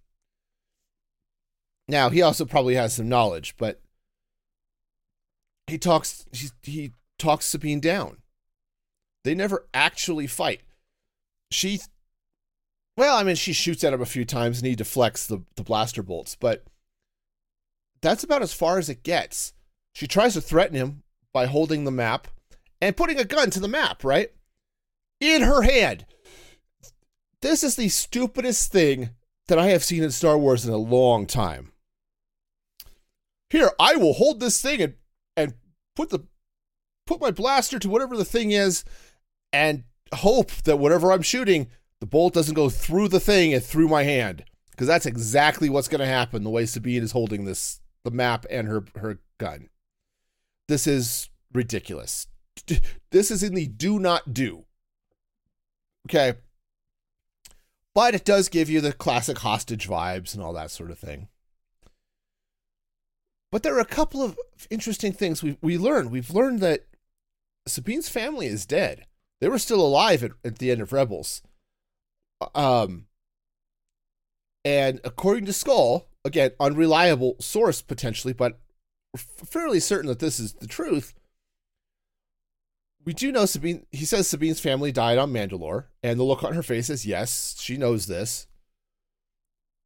Now, 1.87 2.09
he 2.09 2.21
also 2.21 2.45
probably 2.45 2.75
has 2.75 2.93
some 2.93 3.09
knowledge, 3.09 3.55
but 3.57 3.81
he 5.67 5.77
talks 5.77 6.25
he, 6.31 6.49
he 6.63 6.91
talks 7.17 7.45
Sabine 7.45 7.79
down. 7.79 8.17
They 9.23 9.35
never 9.35 9.67
actually 9.73 10.27
fight 10.27 10.61
she 11.51 11.79
well, 12.97 13.17
I 13.17 13.23
mean, 13.23 13.35
she 13.35 13.53
shoots 13.53 13.83
at 13.83 13.93
him 13.93 14.01
a 14.01 14.05
few 14.05 14.25
times 14.25 14.59
and 14.59 14.67
he 14.67 14.75
deflects 14.75 15.25
the, 15.25 15.41
the 15.55 15.63
blaster 15.63 16.03
bolts, 16.03 16.35
but 16.35 16.65
that's 18.01 18.25
about 18.25 18.41
as 18.41 18.53
far 18.53 18.77
as 18.77 18.89
it 18.89 19.03
gets. 19.03 19.53
She 19.93 20.05
tries 20.05 20.33
to 20.33 20.41
threaten 20.41 20.75
him 20.75 21.03
by 21.31 21.45
holding 21.45 21.85
the 21.85 21.91
map 21.91 22.27
and 22.81 22.97
putting 22.97 23.17
a 23.17 23.23
gun 23.23 23.51
to 23.51 23.59
the 23.61 23.69
map, 23.69 24.03
right? 24.03 24.31
In 25.19 25.41
her 25.41 25.61
hand. 25.61 26.05
This 27.41 27.63
is 27.63 27.75
the 27.75 27.89
stupidest 27.89 28.71
thing 28.71 29.11
that 29.47 29.59
I 29.59 29.67
have 29.67 29.83
seen 29.83 30.03
in 30.03 30.11
Star 30.11 30.37
Wars 30.37 30.65
in 30.65 30.73
a 30.73 30.77
long 30.77 31.25
time. 31.25 31.71
Here, 33.49 33.71
I 33.79 33.95
will 33.95 34.13
hold 34.13 34.39
this 34.39 34.61
thing 34.61 34.81
and 34.81 34.93
and 35.35 35.53
put 35.95 36.09
the 36.09 36.19
put 37.07 37.21
my 37.21 37.31
blaster 37.31 37.79
to 37.79 37.89
whatever 37.89 38.15
the 38.15 38.25
thing 38.25 38.51
is 38.51 38.83
and 39.51 39.83
hope 40.13 40.51
that 40.63 40.77
whatever 40.77 41.11
I'm 41.11 41.21
shooting, 41.21 41.67
the 41.99 42.05
bolt 42.05 42.33
doesn't 42.33 42.53
go 42.53 42.69
through 42.69 43.07
the 43.07 43.19
thing 43.19 43.53
and 43.53 43.63
through 43.63 43.87
my 43.87 44.03
hand. 44.03 44.45
Because 44.71 44.87
that's 44.87 45.05
exactly 45.05 45.69
what's 45.69 45.87
going 45.87 45.99
to 45.99 46.05
happen 46.05 46.43
the 46.43 46.49
way 46.49 46.65
Sabine 46.65 47.03
is 47.03 47.11
holding 47.11 47.45
this, 47.45 47.81
the 48.03 48.11
map 48.11 48.45
and 48.49 48.67
her, 48.67 48.85
her 48.95 49.19
gun. 49.37 49.69
This 50.67 50.87
is 50.87 51.29
ridiculous. 51.51 52.27
this 53.11 53.31
is 53.31 53.43
in 53.43 53.55
the 53.55 53.67
do 53.67 53.99
not 53.99 54.33
do. 54.33 54.65
Okay. 56.09 56.33
But 57.93 58.15
it 58.15 58.25
does 58.25 58.49
give 58.49 58.69
you 58.69 58.81
the 58.81 58.93
classic 58.93 59.39
hostage 59.39 59.87
vibes 59.87 60.33
and 60.33 60.43
all 60.43 60.53
that 60.53 60.71
sort 60.71 60.89
of 60.89 60.97
thing. 60.97 61.27
But 63.51 63.63
there 63.63 63.75
are 63.75 63.81
a 63.81 63.85
couple 63.85 64.21
of 64.21 64.37
interesting 64.69 65.11
things 65.11 65.43
we 65.43 65.57
we 65.61 65.77
learned. 65.77 66.11
We've 66.11 66.29
learned 66.29 66.59
that 66.61 66.85
Sabine's 67.67 68.09
family 68.09 68.47
is 68.47 68.65
dead. 68.65 69.05
They 69.41 69.49
were 69.49 69.59
still 69.59 69.81
alive 69.81 70.23
at, 70.23 70.31
at 70.43 70.59
the 70.59 70.71
end 70.71 70.81
of 70.81 70.93
Rebels. 70.93 71.41
Um, 72.53 73.07
and 74.63 74.99
according 75.03 75.45
to 75.45 75.51
Skoll, 75.51 76.05
again, 76.23 76.51
unreliable 76.59 77.35
source 77.39 77.81
potentially, 77.81 78.33
but 78.33 78.59
fairly 79.15 79.79
certain 79.79 80.07
that 80.07 80.19
this 80.19 80.39
is 80.39 80.53
the 80.53 80.67
truth. 80.67 81.13
We 83.09 83.13
do 83.13 83.31
know 83.31 83.47
Sabine. 83.47 83.87
He 83.91 84.05
says 84.05 84.27
Sabine's 84.27 84.59
family 84.59 84.91
died 84.91 85.17
on 85.17 85.33
Mandalore, 85.33 85.85
and 86.03 86.19
the 86.19 86.23
look 86.23 86.43
on 86.43 86.53
her 86.53 86.61
face 86.61 86.91
is 86.91 87.07
yes, 87.07 87.55
she 87.59 87.75
knows 87.75 88.05
this. 88.05 88.45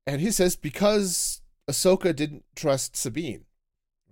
And 0.05 0.19
he 0.19 0.29
says 0.29 0.57
because 0.57 1.39
Ahsoka 1.65 2.13
didn't 2.13 2.43
trust 2.53 2.97
Sabine, 2.97 3.45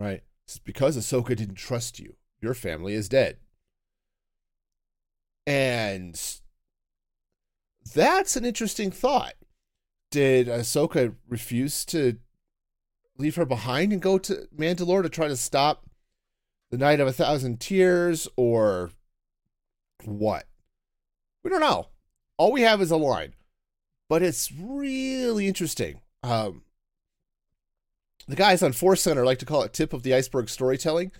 right? 0.00 0.22
It's 0.46 0.58
because 0.58 0.96
Ahsoka 0.96 1.36
didn't 1.36 1.56
trust 1.56 2.00
you. 2.00 2.14
Your 2.40 2.54
family 2.54 2.94
is 2.94 3.10
dead. 3.10 3.36
And 5.46 6.18
that's 7.94 8.34
an 8.34 8.46
interesting 8.46 8.90
thought. 8.90 9.34
Did 10.10 10.46
Ahsoka 10.46 11.16
refuse 11.28 11.84
to 11.84 12.16
leave 13.18 13.36
her 13.36 13.44
behind 13.44 13.92
and 13.92 14.00
go 14.00 14.16
to 14.16 14.48
Mandalore 14.56 15.02
to 15.02 15.10
try 15.10 15.28
to 15.28 15.36
stop 15.36 15.84
the 16.70 16.78
Night 16.78 16.98
of 16.98 17.08
a 17.08 17.12
Thousand 17.12 17.60
Tears 17.60 18.26
or 18.38 18.90
what? 20.04 20.46
We 21.44 21.50
don't 21.50 21.60
know. 21.60 21.88
All 22.38 22.52
we 22.52 22.62
have 22.62 22.80
is 22.80 22.90
a 22.90 22.96
line, 22.96 23.34
but 24.08 24.22
it's 24.22 24.50
really 24.52 25.46
interesting. 25.46 26.00
Um, 26.22 26.62
the 28.28 28.36
guys 28.36 28.62
on 28.62 28.72
Force 28.72 29.02
Center 29.02 29.24
like 29.24 29.38
to 29.38 29.46
call 29.46 29.62
it 29.62 29.72
tip 29.72 29.92
of 29.92 30.02
the 30.02 30.14
iceberg 30.14 30.48
storytelling. 30.48 31.12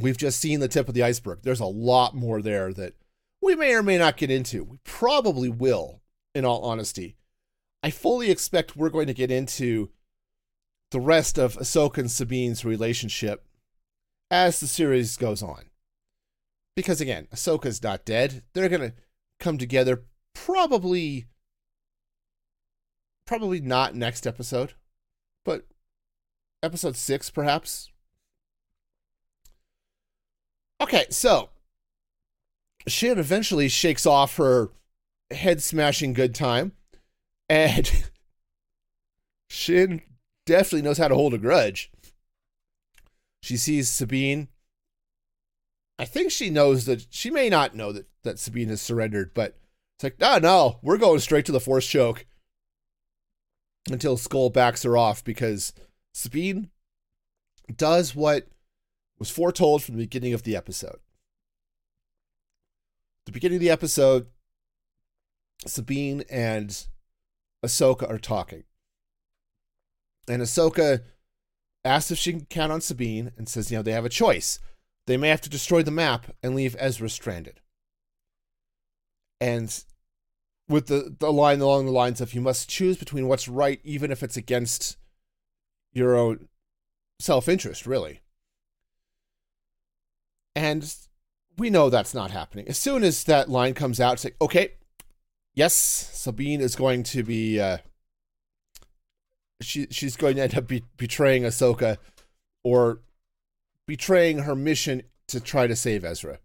We've 0.00 0.16
just 0.16 0.40
seen 0.40 0.60
the 0.60 0.68
tip 0.68 0.88
of 0.88 0.94
the 0.94 1.02
iceberg. 1.02 1.40
There's 1.42 1.60
a 1.60 1.66
lot 1.66 2.14
more 2.14 2.42
there 2.42 2.72
that 2.72 2.94
we 3.40 3.54
may 3.54 3.74
or 3.74 3.82
may 3.82 3.98
not 3.98 4.16
get 4.16 4.30
into. 4.30 4.64
We 4.64 4.78
probably 4.84 5.48
will, 5.48 6.00
in 6.34 6.44
all 6.44 6.62
honesty. 6.62 7.16
I 7.82 7.90
fully 7.90 8.30
expect 8.30 8.76
we're 8.76 8.90
going 8.90 9.06
to 9.06 9.14
get 9.14 9.30
into 9.30 9.90
the 10.90 11.00
rest 11.00 11.38
of 11.38 11.56
Ahsoka 11.56 11.98
and 11.98 12.10
Sabine's 12.10 12.64
relationship 12.64 13.46
as 14.30 14.60
the 14.60 14.66
series 14.66 15.16
goes 15.16 15.42
on. 15.42 15.69
Because 16.80 17.02
again, 17.02 17.28
Ahsoka's 17.30 17.82
not 17.82 18.06
dead. 18.06 18.42
They're 18.54 18.70
to 18.70 18.94
come 19.38 19.58
together 19.58 20.04
probably 20.34 21.26
probably 23.26 23.60
not 23.60 23.94
next 23.94 24.26
episode, 24.26 24.72
but 25.44 25.66
episode 26.62 26.96
6 26.96 27.28
perhaps. 27.28 27.90
Okay, 30.80 31.04
so 31.10 31.50
Shin 32.88 33.18
eventually 33.18 33.68
shakes 33.68 34.06
off 34.06 34.38
her 34.38 34.70
head 35.30 35.62
smashing 35.62 36.14
good 36.14 36.34
time 36.34 36.72
and 37.50 38.10
Shin 39.50 40.00
definitely 40.46 40.80
knows 40.80 40.96
how 40.96 41.08
to 41.08 41.14
hold 41.14 41.34
a 41.34 41.38
grudge. 41.38 41.92
She 43.42 43.58
sees 43.58 43.90
Sabine. 43.90 44.48
I 46.00 46.06
think 46.06 46.30
she 46.30 46.48
knows 46.48 46.86
that 46.86 47.06
she 47.10 47.30
may 47.30 47.50
not 47.50 47.76
know 47.76 47.92
that, 47.92 48.06
that 48.22 48.38
Sabine 48.38 48.70
has 48.70 48.80
surrendered, 48.80 49.34
but 49.34 49.58
it's 49.96 50.04
like, 50.04 50.18
no, 50.18 50.38
no, 50.38 50.78
we're 50.80 50.96
going 50.96 51.20
straight 51.20 51.44
to 51.44 51.52
the 51.52 51.60
force 51.60 51.86
choke 51.86 52.24
until 53.90 54.16
Skoll 54.16 54.50
backs 54.50 54.82
her 54.84 54.96
off 54.96 55.22
because 55.22 55.74
Sabine 56.14 56.70
does 57.76 58.14
what 58.14 58.48
was 59.18 59.28
foretold 59.28 59.82
from 59.82 59.96
the 59.96 60.04
beginning 60.04 60.32
of 60.32 60.42
the 60.44 60.56
episode. 60.56 61.00
The 63.26 63.32
beginning 63.32 63.56
of 63.56 63.62
the 63.62 63.68
episode, 63.68 64.28
Sabine 65.66 66.24
and 66.30 66.86
Ahsoka 67.62 68.08
are 68.08 68.16
talking. 68.16 68.64
And 70.26 70.40
Ahsoka 70.40 71.02
asks 71.84 72.10
if 72.10 72.16
she 72.16 72.32
can 72.32 72.46
count 72.46 72.72
on 72.72 72.80
Sabine 72.80 73.32
and 73.36 73.50
says, 73.50 73.70
you 73.70 73.76
know, 73.76 73.82
they 73.82 73.92
have 73.92 74.06
a 74.06 74.08
choice. 74.08 74.60
They 75.10 75.16
may 75.16 75.30
have 75.30 75.40
to 75.40 75.50
destroy 75.50 75.82
the 75.82 75.90
map 75.90 76.26
and 76.40 76.54
leave 76.54 76.76
Ezra 76.78 77.10
stranded. 77.10 77.58
And 79.40 79.82
with 80.68 80.86
the, 80.86 81.16
the 81.18 81.32
line 81.32 81.60
along 81.60 81.86
the 81.86 81.90
lines 81.90 82.20
of 82.20 82.32
you 82.32 82.40
must 82.40 82.68
choose 82.68 82.96
between 82.96 83.26
what's 83.26 83.48
right, 83.48 83.80
even 83.82 84.12
if 84.12 84.22
it's 84.22 84.36
against 84.36 84.96
your 85.92 86.14
own 86.14 86.46
self 87.18 87.48
interest, 87.48 87.86
really. 87.86 88.20
And 90.54 90.94
we 91.58 91.70
know 91.70 91.90
that's 91.90 92.14
not 92.14 92.30
happening. 92.30 92.68
As 92.68 92.78
soon 92.78 93.02
as 93.02 93.24
that 93.24 93.48
line 93.48 93.74
comes 93.74 93.98
out, 93.98 94.12
it's 94.12 94.24
like, 94.24 94.36
okay, 94.40 94.74
yes, 95.54 95.74
Sabine 95.74 96.60
is 96.60 96.76
going 96.76 97.02
to 97.02 97.24
be 97.24 97.58
uh, 97.58 97.78
she 99.60 99.88
she's 99.90 100.16
going 100.16 100.36
to 100.36 100.42
end 100.42 100.56
up 100.56 100.68
be, 100.68 100.84
betraying 100.96 101.42
Ahsoka 101.42 101.96
or 102.62 103.00
betraying 103.90 104.38
her 104.38 104.54
mission 104.54 105.02
to 105.26 105.40
try 105.40 105.66
to 105.66 105.74
save 105.74 106.04
Ezra. 106.04 106.38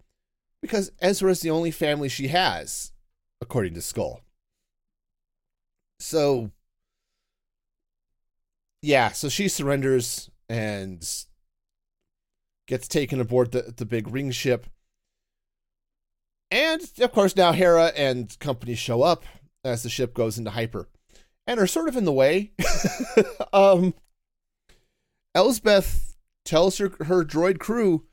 Because 0.63 0.91
Ezra 0.99 1.29
is 1.29 1.41
the 1.41 1.51
only 1.51 1.69
family 1.69 2.09
she 2.09 2.29
has, 2.29 2.91
according 3.39 3.75
to 3.75 3.81
Skoll. 3.81 4.21
So 5.99 6.49
yeah, 8.81 9.11
so 9.11 9.29
she 9.29 9.47
surrenders 9.47 10.31
and 10.49 11.07
gets 12.67 12.87
taken 12.87 13.21
aboard 13.21 13.51
the, 13.51 13.75
the 13.77 13.85
big 13.85 14.07
ring 14.07 14.31
ship. 14.31 14.65
And 16.49 16.81
of 16.99 17.11
course, 17.11 17.35
now 17.35 17.51
Hera 17.51 17.91
and 17.95 18.35
company 18.39 18.73
show 18.73 19.03
up 19.03 19.23
as 19.63 19.83
the 19.83 19.89
ship 19.89 20.15
goes 20.15 20.39
into 20.39 20.49
hyper 20.49 20.89
and 21.45 21.59
are 21.59 21.67
sort 21.67 21.89
of 21.89 21.95
in 21.95 22.05
the 22.05 22.11
way. 22.11 22.53
um, 23.53 23.93
Elsbeth 25.35 26.14
tells 26.45 26.77
her, 26.77 26.91
her 27.05 27.25
droid 27.25 27.59
crew, 27.59 28.05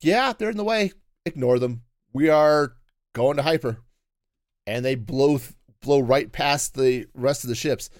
yeah, 0.00 0.32
they're 0.32 0.50
in 0.50 0.56
the 0.56 0.64
way. 0.64 0.92
Ignore 1.26 1.58
them. 1.58 1.82
We 2.12 2.28
are 2.28 2.74
going 3.14 3.36
to 3.36 3.42
hyper. 3.42 3.78
And 4.66 4.84
they 4.84 4.94
blow 4.94 5.40
blow 5.80 6.00
right 6.00 6.30
past 6.30 6.74
the 6.74 7.06
rest 7.14 7.42
of 7.42 7.48
the 7.48 7.56
ships. 7.56 7.90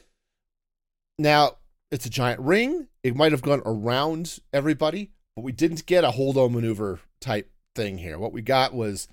Now, 1.18 1.56
it's 1.90 2.06
a 2.06 2.10
giant 2.10 2.40
ring. 2.40 2.88
It 3.02 3.16
might 3.16 3.32
have 3.32 3.42
gone 3.42 3.62
around 3.66 4.38
everybody, 4.52 5.10
but 5.34 5.42
we 5.42 5.50
didn't 5.50 5.86
get 5.86 6.04
a 6.04 6.12
hold-on 6.12 6.54
maneuver 6.54 7.00
type 7.20 7.50
thing 7.74 7.98
here. 7.98 8.18
What 8.18 8.32
we 8.32 8.40
got 8.40 8.72
was 8.72 9.08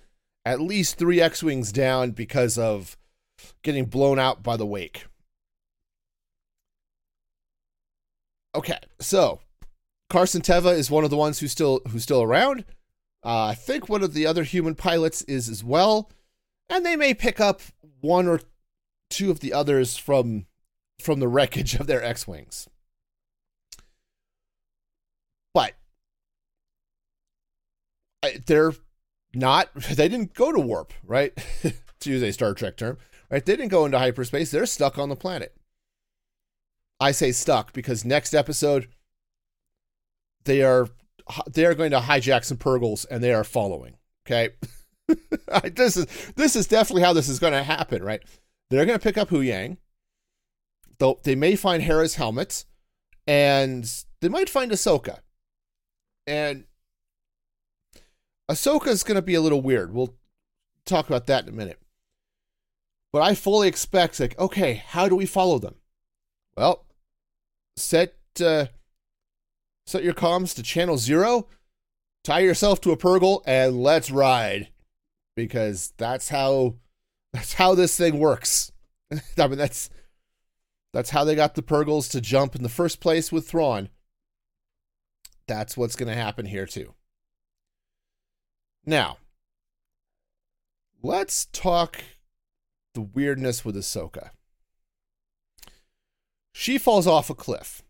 at 0.45 0.61
least 0.61 0.97
three 0.97 1.19
X-wings 1.19 1.71
down 1.71 2.11
because 2.11 2.57
of 2.57 2.95
getting 3.63 3.85
blown 3.85 4.19
out 4.19 4.43
by 4.43 4.55
the 4.55 4.65
wake. 4.65 5.05
Okay, 8.55 8.79
so 8.99 9.41
Carson 10.09 10.41
Teva 10.41 10.73
is 10.75 10.89
one 10.89 11.03
of 11.03 11.09
the 11.09 11.17
ones 11.17 11.39
who's 11.39 11.51
still 11.51 11.81
who's 11.89 12.03
still 12.03 12.23
around. 12.23 12.65
Uh, 13.23 13.45
I 13.45 13.55
think 13.55 13.87
one 13.87 14.03
of 14.03 14.13
the 14.13 14.25
other 14.25 14.43
human 14.43 14.75
pilots 14.75 15.21
is 15.23 15.49
as 15.49 15.63
well, 15.63 16.09
and 16.69 16.85
they 16.85 16.95
may 16.95 17.13
pick 17.13 17.39
up 17.39 17.61
one 18.01 18.27
or 18.27 18.41
two 19.09 19.29
of 19.29 19.39
the 19.39 19.53
others 19.53 19.97
from 19.97 20.47
from 20.99 21.19
the 21.19 21.27
wreckage 21.27 21.75
of 21.75 21.87
their 21.87 22.03
X-wings. 22.03 22.67
But 25.53 25.73
they're 28.45 28.73
not. 29.33 29.73
They 29.75 30.09
didn't 30.09 30.33
go 30.33 30.51
to 30.51 30.59
warp, 30.59 30.93
right? 31.03 31.33
to 31.99 32.09
use 32.09 32.23
a 32.23 32.31
Star 32.31 32.53
Trek 32.53 32.77
term, 32.77 32.97
right? 33.29 33.45
They 33.45 33.55
didn't 33.55 33.69
go 33.69 33.85
into 33.85 33.99
hyperspace. 33.99 34.51
They're 34.51 34.65
stuck 34.65 34.97
on 34.97 35.09
the 35.09 35.15
planet. 35.15 35.55
I 36.99 37.11
say 37.11 37.31
stuck 37.31 37.73
because 37.73 38.03
next 38.03 38.33
episode 38.33 38.87
they 40.45 40.63
are 40.63 40.87
they 41.51 41.65
are 41.65 41.75
going 41.75 41.91
to 41.91 41.99
hijack 41.99 42.43
some 42.43 42.57
Purrgils 42.57 43.05
and 43.09 43.23
they 43.23 43.33
are 43.33 43.43
following. 43.43 43.95
Okay, 44.25 44.49
this 45.75 45.97
is 45.97 46.05
this 46.35 46.55
is 46.55 46.67
definitely 46.67 47.03
how 47.03 47.13
this 47.13 47.29
is 47.29 47.39
going 47.39 47.53
to 47.53 47.63
happen, 47.63 48.03
right? 48.03 48.21
They're 48.69 48.85
going 48.85 48.99
to 48.99 49.03
pick 49.03 49.17
up 49.17 49.29
Huyang. 49.29 49.77
Though 50.99 51.19
they 51.23 51.35
may 51.35 51.55
find 51.55 51.81
Hera's 51.81 52.15
helmet, 52.15 52.65
and 53.25 53.89
they 54.21 54.27
might 54.27 54.49
find 54.49 54.71
Ahsoka. 54.71 55.19
And 56.27 56.65
Ahsoka 58.51 58.87
is 58.87 59.03
going 59.03 59.15
to 59.15 59.21
be 59.21 59.35
a 59.35 59.41
little 59.41 59.61
weird. 59.61 59.93
We'll 59.93 60.15
talk 60.85 61.07
about 61.07 61.27
that 61.27 61.43
in 61.43 61.49
a 61.49 61.55
minute. 61.55 61.79
But 63.13 63.21
I 63.21 63.33
fully 63.35 63.67
expect, 63.67 64.19
like, 64.19 64.37
okay, 64.37 64.83
how 64.85 65.07
do 65.07 65.15
we 65.15 65.25
follow 65.25 65.57
them? 65.57 65.75
Well, 66.57 66.85
set 67.77 68.15
uh, 68.43 68.65
set 69.89 70.03
your 70.03 70.13
comms 70.13 70.55
to 70.55 70.63
channel 70.63 70.97
zero 70.97 71.47
tie 72.23 72.39
yourself 72.39 72.81
to 72.81 72.91
a 72.91 72.97
Purrgil 72.97 73.41
and 73.45 73.81
let's 73.81 74.11
ride, 74.11 74.69
because 75.35 75.93
that's 75.97 76.29
how 76.29 76.75
that's 77.33 77.53
how 77.53 77.75
this 77.75 77.97
thing 77.97 78.19
works. 78.19 78.71
I 79.11 79.47
mean, 79.47 79.57
that's 79.57 79.89
that's 80.93 81.11
how 81.11 81.23
they 81.23 81.35
got 81.35 81.55
the 81.55 81.63
Purrgils 81.63 82.09
to 82.11 82.21
jump 82.21 82.55
in 82.55 82.63
the 82.63 82.69
first 82.69 82.99
place 82.99 83.31
with 83.31 83.47
Thrawn. 83.47 83.89
That's 85.47 85.77
what's 85.77 85.95
going 85.95 86.09
to 86.09 86.15
happen 86.15 86.45
here 86.45 86.65
too. 86.65 86.93
Now, 88.85 89.17
let's 91.01 91.45
talk 91.45 92.03
the 92.93 93.01
weirdness 93.01 93.65
with 93.65 93.75
Ahsoka. 93.75 94.31
She 96.51 96.77
falls 96.77 97.07
off 97.07 97.29
a 97.29 97.35
cliff. 97.35 97.83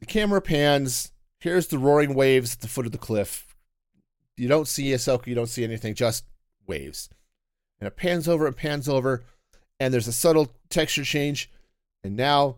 The 0.00 0.06
camera 0.06 0.40
pans. 0.40 1.12
Here's 1.40 1.68
the 1.68 1.78
roaring 1.78 2.14
waves 2.14 2.54
at 2.54 2.60
the 2.60 2.68
foot 2.68 2.86
of 2.86 2.92
the 2.92 2.98
cliff. 2.98 3.56
You 4.36 4.48
don't 4.48 4.68
see 4.68 4.90
Ahsoka, 4.90 5.26
you 5.26 5.34
don't 5.34 5.48
see 5.48 5.64
anything, 5.64 5.94
just 5.94 6.24
waves. 6.66 7.08
And 7.80 7.86
it 7.86 7.96
pans 7.96 8.28
over 8.28 8.46
and 8.46 8.56
pans 8.56 8.88
over, 8.88 9.24
and 9.78 9.92
there's 9.92 10.08
a 10.08 10.12
subtle 10.12 10.52
texture 10.68 11.04
change. 11.04 11.50
And 12.02 12.16
now 12.16 12.56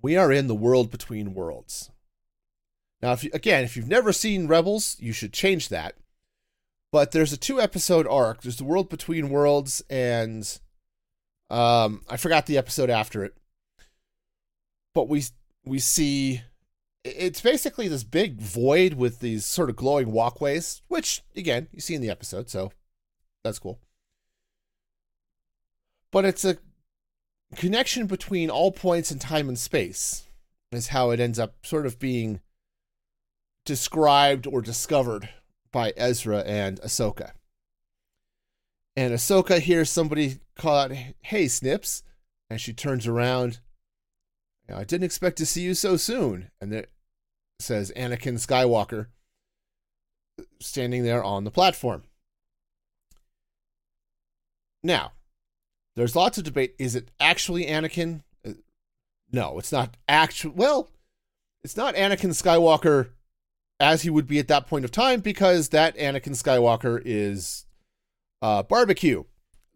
we 0.00 0.16
are 0.16 0.32
in 0.32 0.46
the 0.46 0.54
world 0.54 0.90
between 0.90 1.34
worlds. 1.34 1.90
Now, 3.00 3.12
if 3.12 3.22
you, 3.22 3.30
again, 3.32 3.64
if 3.64 3.76
you've 3.76 3.88
never 3.88 4.12
seen 4.12 4.48
Rebels, 4.48 4.96
you 4.98 5.12
should 5.12 5.32
change 5.32 5.68
that. 5.68 5.94
But 6.90 7.12
there's 7.12 7.32
a 7.32 7.36
two 7.36 7.60
episode 7.60 8.06
arc. 8.06 8.42
There's 8.42 8.56
the 8.56 8.64
world 8.64 8.88
between 8.88 9.28
worlds, 9.28 9.82
and 9.90 10.58
um, 11.50 12.02
I 12.08 12.16
forgot 12.16 12.46
the 12.46 12.58
episode 12.58 12.90
after 12.90 13.24
it. 13.24 13.34
But 14.94 15.08
we 15.08 15.24
we 15.64 15.78
see 15.78 16.42
it's 17.16 17.40
basically 17.40 17.88
this 17.88 18.04
big 18.04 18.40
void 18.40 18.94
with 18.94 19.20
these 19.20 19.44
sort 19.44 19.70
of 19.70 19.76
glowing 19.76 20.12
walkways, 20.12 20.82
which 20.88 21.22
again 21.36 21.68
you 21.72 21.80
see 21.80 21.94
in 21.94 22.02
the 22.02 22.10
episode, 22.10 22.48
so 22.50 22.72
that's 23.44 23.58
cool. 23.58 23.78
But 26.10 26.24
it's 26.24 26.44
a 26.44 26.58
connection 27.56 28.06
between 28.06 28.50
all 28.50 28.72
points 28.72 29.10
in 29.10 29.18
time 29.18 29.48
and 29.48 29.58
space, 29.58 30.28
is 30.72 30.88
how 30.88 31.10
it 31.10 31.20
ends 31.20 31.38
up 31.38 31.64
sort 31.64 31.86
of 31.86 31.98
being 31.98 32.40
described 33.64 34.46
or 34.46 34.62
discovered 34.62 35.28
by 35.70 35.92
Ezra 35.96 36.40
and 36.40 36.80
Ahsoka. 36.80 37.32
And 38.96 39.14
Ahsoka 39.14 39.60
hears 39.60 39.90
somebody 39.90 40.40
call 40.56 40.76
out, 40.76 40.92
Hey, 41.20 41.46
Snips. 41.46 42.02
And 42.50 42.60
she 42.60 42.72
turns 42.72 43.06
around. 43.06 43.60
I 44.74 44.84
didn't 44.84 45.04
expect 45.04 45.38
to 45.38 45.46
see 45.46 45.62
you 45.62 45.74
so 45.74 45.96
soon. 45.96 46.50
And 46.60 46.72
it 46.72 46.90
says 47.58 47.92
Anakin 47.96 48.34
Skywalker 48.34 49.06
standing 50.60 51.02
there 51.02 51.22
on 51.22 51.44
the 51.44 51.50
platform. 51.50 52.04
Now, 54.82 55.12
there's 55.96 56.14
lots 56.14 56.38
of 56.38 56.44
debate. 56.44 56.74
Is 56.78 56.94
it 56.94 57.10
actually 57.18 57.66
Anakin? 57.66 58.22
Uh, 58.46 58.52
no, 59.32 59.58
it's 59.58 59.72
not 59.72 59.96
actual. 60.06 60.52
Well, 60.52 60.90
it's 61.64 61.76
not 61.76 61.96
Anakin 61.96 62.30
Skywalker 62.30 63.10
as 63.80 64.02
he 64.02 64.10
would 64.10 64.26
be 64.26 64.38
at 64.38 64.48
that 64.48 64.68
point 64.68 64.84
of 64.84 64.92
time 64.92 65.20
because 65.20 65.70
that 65.70 65.96
Anakin 65.96 66.40
Skywalker 66.40 67.02
is 67.04 67.66
uh, 68.40 68.62
barbecue. 68.62 69.24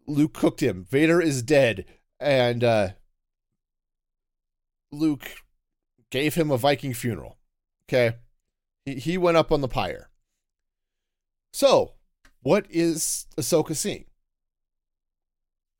Luke 0.07 0.33
cooked 0.33 0.61
him. 0.61 0.85
Vader 0.89 1.21
is 1.21 1.41
dead, 1.41 1.85
and 2.19 2.63
uh, 2.63 2.89
Luke 4.91 5.31
gave 6.09 6.35
him 6.35 6.51
a 6.51 6.57
Viking 6.57 6.93
funeral. 6.93 7.37
Okay, 7.89 8.17
he 8.85 8.95
he 8.95 9.17
went 9.17 9.37
up 9.37 9.51
on 9.51 9.61
the 9.61 9.67
pyre. 9.67 10.09
So, 11.53 11.93
what 12.41 12.65
is 12.69 13.27
Ahsoka 13.37 13.75
seeing? 13.75 14.05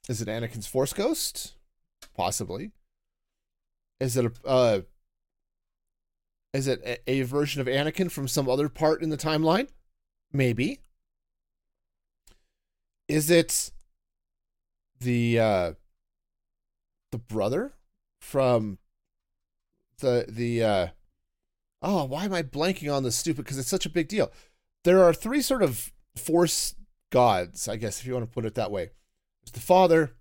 Is 0.07 0.21
it 0.21 0.27
Anakin's 0.27 0.67
Force 0.67 0.93
Ghost? 0.93 1.53
Possibly. 2.15 2.71
Is 3.99 4.17
it 4.17 4.25
a 4.25 4.47
uh, 4.47 4.81
is 6.53 6.67
it 6.67 7.01
a, 7.07 7.23
version 7.23 7.61
of 7.61 7.67
Anakin 7.67 8.11
from 8.11 8.27
some 8.27 8.47
other 8.47 8.69
part 8.69 9.01
in 9.01 9.09
the 9.09 9.17
timeline? 9.17 9.69
Maybe. 10.31 10.79
Is 13.07 13.31
it 13.31 13.71
the 14.99 15.39
uh 15.39 15.73
the 17.11 17.17
brother 17.17 17.73
from 18.21 18.77
the 19.99 20.25
the 20.27 20.63
uh 20.63 20.87
oh 21.83 22.05
why 22.05 22.25
am 22.25 22.33
i 22.33 22.41
blanking 22.41 22.93
on 22.93 23.03
this 23.03 23.15
stupid 23.15 23.43
because 23.43 23.59
it's 23.59 23.69
such 23.69 23.85
a 23.85 23.89
big 23.89 24.07
deal 24.07 24.31
there 24.83 25.03
are 25.03 25.13
three 25.13 25.41
sort 25.41 25.61
of 25.61 25.91
force 26.15 26.75
gods 27.11 27.67
i 27.67 27.75
guess 27.75 27.99
if 27.99 28.07
you 28.07 28.13
want 28.13 28.25
to 28.25 28.33
put 28.33 28.45
it 28.45 28.55
that 28.55 28.71
way 28.71 28.89
there's 29.41 29.51
the 29.51 29.59
father 29.59 30.13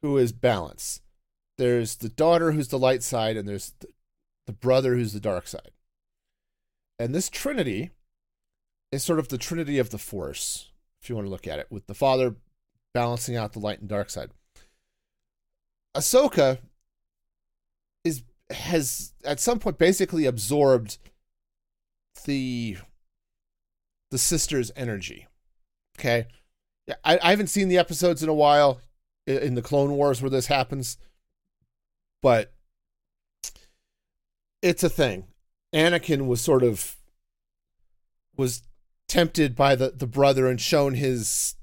who 0.00 0.16
is 0.16 0.32
balance 0.32 1.02
there's 1.60 1.96
the 1.96 2.08
daughter 2.08 2.52
who's 2.52 2.68
the 2.68 2.78
light 2.78 3.02
side 3.02 3.36
and 3.36 3.46
there's 3.46 3.74
the, 3.80 3.88
the 4.46 4.52
brother 4.54 4.94
who's 4.94 5.12
the 5.12 5.20
dark 5.20 5.46
side. 5.46 5.72
And 6.98 7.14
this 7.14 7.28
trinity 7.28 7.90
is 8.90 9.02
sort 9.02 9.18
of 9.18 9.28
the 9.28 9.36
trinity 9.36 9.78
of 9.78 9.90
the 9.90 9.98
force, 9.98 10.70
if 11.02 11.10
you 11.10 11.16
want 11.16 11.26
to 11.26 11.30
look 11.30 11.46
at 11.46 11.58
it, 11.58 11.66
with 11.68 11.86
the 11.86 11.92
father 11.92 12.36
balancing 12.94 13.36
out 13.36 13.52
the 13.52 13.58
light 13.58 13.78
and 13.78 13.90
dark 13.90 14.08
side. 14.08 14.30
Ahsoka 15.94 16.60
has 18.50 19.12
at 19.24 19.40
some 19.40 19.58
point 19.58 19.78
basically 19.78 20.26
absorbed 20.26 20.98
the 22.24 22.76
the 24.10 24.18
sister's 24.18 24.70
energy. 24.76 25.26
Okay. 25.98 26.26
I, 27.04 27.18
I 27.22 27.30
haven't 27.30 27.48
seen 27.48 27.68
the 27.68 27.78
episodes 27.78 28.22
in 28.22 28.28
a 28.28 28.34
while 28.34 28.80
in 29.26 29.54
the 29.54 29.62
Clone 29.62 29.92
Wars 29.92 30.20
where 30.20 30.30
this 30.30 30.46
happens, 30.46 30.98
but 32.20 32.52
it's 34.62 34.82
a 34.82 34.88
thing. 34.88 35.24
Anakin 35.72 36.26
was 36.26 36.40
sort 36.40 36.62
of 36.62 36.96
was 38.36 38.62
tempted 39.08 39.54
by 39.54 39.74
the 39.74 39.90
the 39.90 40.06
brother 40.06 40.48
and 40.48 40.60
shown 40.60 40.94
his 40.94 41.54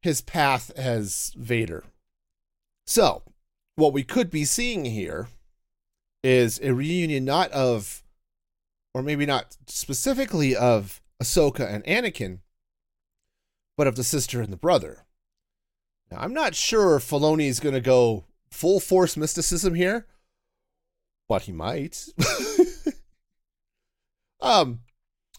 his 0.00 0.20
path 0.20 0.70
as 0.76 1.32
Vader. 1.36 1.84
So, 2.86 3.22
what 3.76 3.92
we 3.92 4.02
could 4.02 4.30
be 4.30 4.44
seeing 4.44 4.84
here 4.86 5.28
is 6.22 6.60
a 6.62 6.72
reunion 6.72 7.24
not 7.24 7.50
of 7.52 8.02
or 8.94 9.02
maybe 9.02 9.26
not 9.26 9.56
specifically 9.66 10.54
of 10.54 11.00
Ahsoka 11.22 11.68
and 11.68 11.84
Anakin, 11.84 12.40
but 13.76 13.86
of 13.86 13.96
the 13.96 14.04
sister 14.04 14.42
and 14.42 14.52
the 14.52 14.56
brother. 14.56 15.06
Now, 16.10 16.18
I'm 16.20 16.34
not 16.34 16.54
sure 16.54 16.96
if 16.96 17.08
Filoni 17.08 17.46
is 17.46 17.60
going 17.60 17.74
to 17.74 17.80
go 17.80 18.24
full 18.50 18.80
force 18.80 19.16
mysticism 19.16 19.74
here, 19.74 20.06
but 21.28 21.42
he 21.42 21.52
might. 21.52 22.06
um, 24.40 24.80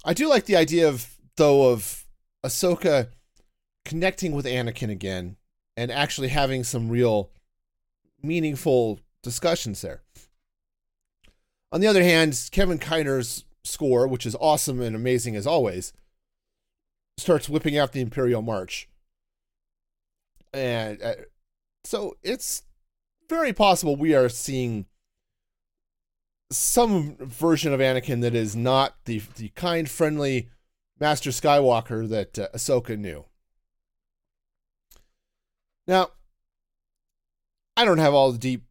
I 0.04 0.14
do 0.14 0.28
like 0.28 0.46
the 0.46 0.56
idea 0.56 0.90
of 0.90 1.16
though 1.36 1.72
of 1.72 2.06
Ahsoka 2.44 3.10
connecting 3.86 4.32
with 4.32 4.46
Anakin 4.46 4.90
again 4.90 5.38
and 5.78 5.92
actually 5.92 6.30
having 6.30 6.64
some 6.64 6.90
real 6.90 7.30
meaningful 8.22 9.00
discussions 9.22 9.82
there. 9.82 10.02
On 11.74 11.82
the 11.82 11.88
other 11.88 12.04
hand, 12.04 12.50
Kevin 12.52 12.78
Kiner's 12.78 13.46
score, 13.64 14.08
which 14.08 14.28
is 14.28 14.36
awesome 14.40 14.80
and 14.80 14.96
amazing 14.96 15.36
as 15.36 15.48
always, 15.48 15.92
starts 17.18 17.50
whipping 17.50 17.76
out 17.76 17.94
the 17.94 18.00
Imperial 18.00 18.44
March. 18.44 18.88
And 20.54 21.02
uh, 21.02 21.14
so 21.84 22.16
it's 22.22 22.62
very 23.28 23.54
possible 23.54 23.96
we 23.96 24.14
are 24.14 24.30
seeing 24.30 24.86
some 26.52 27.16
version 27.18 27.74
of 27.74 27.80
Anakin 27.80 28.22
that 28.22 28.36
is 28.36 28.56
not 28.56 28.96
the 29.06 29.24
the 29.36 29.50
kind, 29.50 29.90
friendly 29.90 30.50
Master 31.00 31.32
Skywalker 31.32 32.08
that 32.08 32.38
uh, 32.38 32.50
Ahsoka 32.54 32.96
knew. 32.96 33.26
Now, 35.88 36.10
I 37.76 37.84
don't 37.84 37.98
have 37.98 38.14
all 38.14 38.32
the 38.32 38.38
deep 38.38 38.64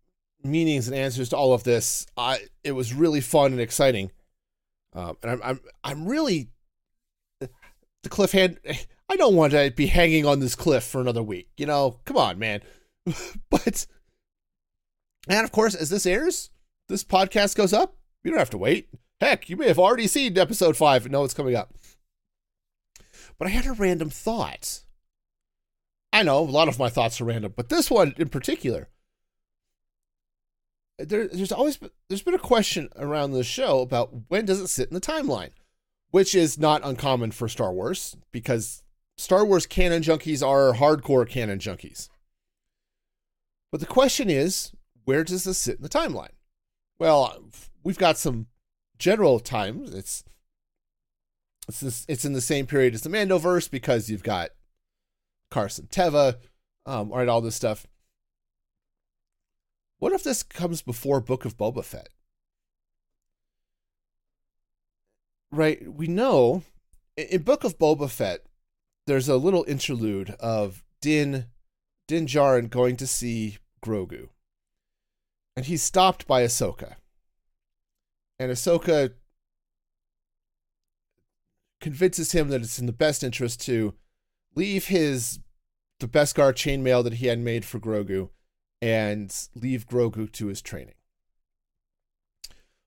meanings 0.45 0.89
and 0.89 0.97
answers 0.97 1.29
to 1.31 1.37
all 1.37 1.53
of 1.53 1.65
this. 1.65 2.07
I 2.17 2.41
it 2.65 2.73
was 2.73 2.95
really 2.95 3.21
fun 3.21 3.53
and 3.53 3.61
exciting, 3.61 4.11
um, 4.93 5.17
and 5.23 5.33
I'm 5.33 5.41
I'm 5.43 5.61
I'm 5.85 6.07
really 6.07 6.51
the 7.41 8.09
cliffhanger. 8.09 8.87
I 9.09 9.17
don't 9.17 9.37
want 9.37 9.53
to 9.53 9.71
be 9.77 9.87
hanging 9.87 10.25
on 10.25 10.41
this 10.41 10.55
cliff 10.55 10.85
for 10.85 11.01
another 11.01 11.23
week. 11.23 11.49
You 11.57 11.67
know, 11.67 12.01
come 12.05 12.17
on, 12.17 12.39
man. 12.39 12.61
but 13.51 13.87
and 15.29 15.45
of 15.45 15.53
course, 15.53 15.75
as 15.75 15.91
this 15.91 16.07
airs, 16.07 16.51
this 16.89 17.05
podcast 17.05 17.57
goes 17.57 17.73
up, 17.73 17.97
you 18.25 18.31
don't 18.31 18.39
have 18.39 18.51
to 18.51 18.59
wait. 18.59 18.89
Heck, 19.21 19.49
you 19.49 19.57
may 19.57 19.69
have 19.69 19.79
already 19.79 20.07
seen 20.07 20.37
episode 20.37 20.77
five 20.77 21.05
and 21.05 21.13
know 21.13 21.25
it's 21.25 21.35
coming 21.35 21.55
up. 21.55 21.75
But 23.39 23.49
I 23.49 23.51
had 23.51 23.67
a 23.67 23.73
random 23.73 24.11
thought. 24.11 24.83
I 26.13 26.23
know 26.23 26.41
a 26.41 26.45
lot 26.45 26.69
of 26.69 26.79
my 26.79 26.89
thoughts 26.89 27.21
are 27.21 27.25
random, 27.25 27.55
but 27.57 27.69
this 27.69 27.91
one 27.91 28.15
in 28.19 28.29
particular. 28.29 28.89
There, 30.99 31.27
there's 31.27 31.53
always 31.53 31.77
been, 31.77 31.91
there's 32.09 32.23
been 32.23 32.35
a 32.35 32.39
question 32.39 32.89
around 32.97 33.33
the 33.33 33.45
show 33.45 33.81
about 33.81 34.11
when 34.29 34.45
does 34.45 34.61
it 34.61 34.69
sit 34.69 34.89
in 34.89 34.95
the 34.95 35.01
timeline? 35.01 35.51
which 36.13 36.35
is 36.35 36.59
not 36.59 36.83
uncommon 36.85 37.33
for 37.33 37.49
Star 37.49 37.73
Wars 37.73 38.17
because 38.31 38.85
Star 39.17 39.45
Wars 39.45 39.67
canon 39.67 40.03
junkies 40.03 40.47
are 40.47 40.75
hardcore 40.75 41.29
canon 41.29 41.59
junkies. 41.59 42.09
But 43.73 43.81
the 43.81 43.87
question 43.87 44.31
is, 44.31 44.73
where 45.05 45.25
does 45.25 45.45
this 45.45 45.59
sit 45.59 45.77
in 45.77 45.83
the 45.83 45.89
timeline? 45.89 46.35
Well, 46.99 47.43
we've 47.83 47.99
got 47.99 48.19
some 48.19 48.47
general 48.99 49.41
times. 49.41 49.93
It's 49.93 50.23
it's 51.67 52.05
it's 52.07 52.25
in 52.27 52.35
the 52.35 52.41
same 52.43 52.67
period 52.67 52.95
as 52.95 53.01
the 53.01 53.09
Mandoverse 53.09 53.71
because 53.71 54.11
you've 54.11 54.23
got 54.23 54.51
Carson 55.51 55.89
Teva, 55.91 56.37
um, 56.85 57.09
right, 57.09 57.29
all 57.29 57.41
this 57.41 57.57
stuff. 57.57 57.87
What 60.03 60.13
if 60.13 60.25
this 60.25 60.43
comes 60.43 60.83
before 60.83 61.21
Book 61.21 61.45
of 61.45 61.57
Boba 61.57 61.85
Fett? 61.85 62.09
Right, 65.53 65.95
we 65.95 66.09
know 66.09 66.65
in 67.17 67.43
Book 67.43 67.63
of 67.63 67.79
Boba 67.79 68.11
Fett, 68.11 68.41
there's 69.07 69.29
a 69.29 69.37
little 69.37 69.65
interlude 69.69 70.31
of 70.41 70.83
Din 71.01 71.47
Din 72.09 72.27
Djarin 72.27 72.69
going 72.69 72.97
to 72.97 73.07
see 73.07 73.59
Grogu. 73.81 74.31
And 75.55 75.67
he's 75.67 75.85
stopped 75.85 76.27
by 76.27 76.43
Ahsoka. 76.43 76.97
And 78.41 78.51
Ahsoka 78.51 79.13
convinces 81.81 82.33
him 82.33 82.49
that 82.49 82.61
it's 82.61 82.81
in 82.81 82.87
the 82.87 82.93
best 82.93 83.23
interest 83.23 83.61
to 83.67 83.95
leave 84.57 84.89
his 84.89 85.39
the 86.01 86.09
Beskar 86.09 86.53
chainmail 86.53 87.05
that 87.05 87.15
he 87.15 87.29
had 87.29 87.39
made 87.39 87.65
for 87.65 87.79
Grogu 87.79 88.31
and 88.83 89.49
leave 89.55 89.87
Grogu 89.87 90.31
to 90.33 90.49
his 90.49 90.61
training. 90.61 90.97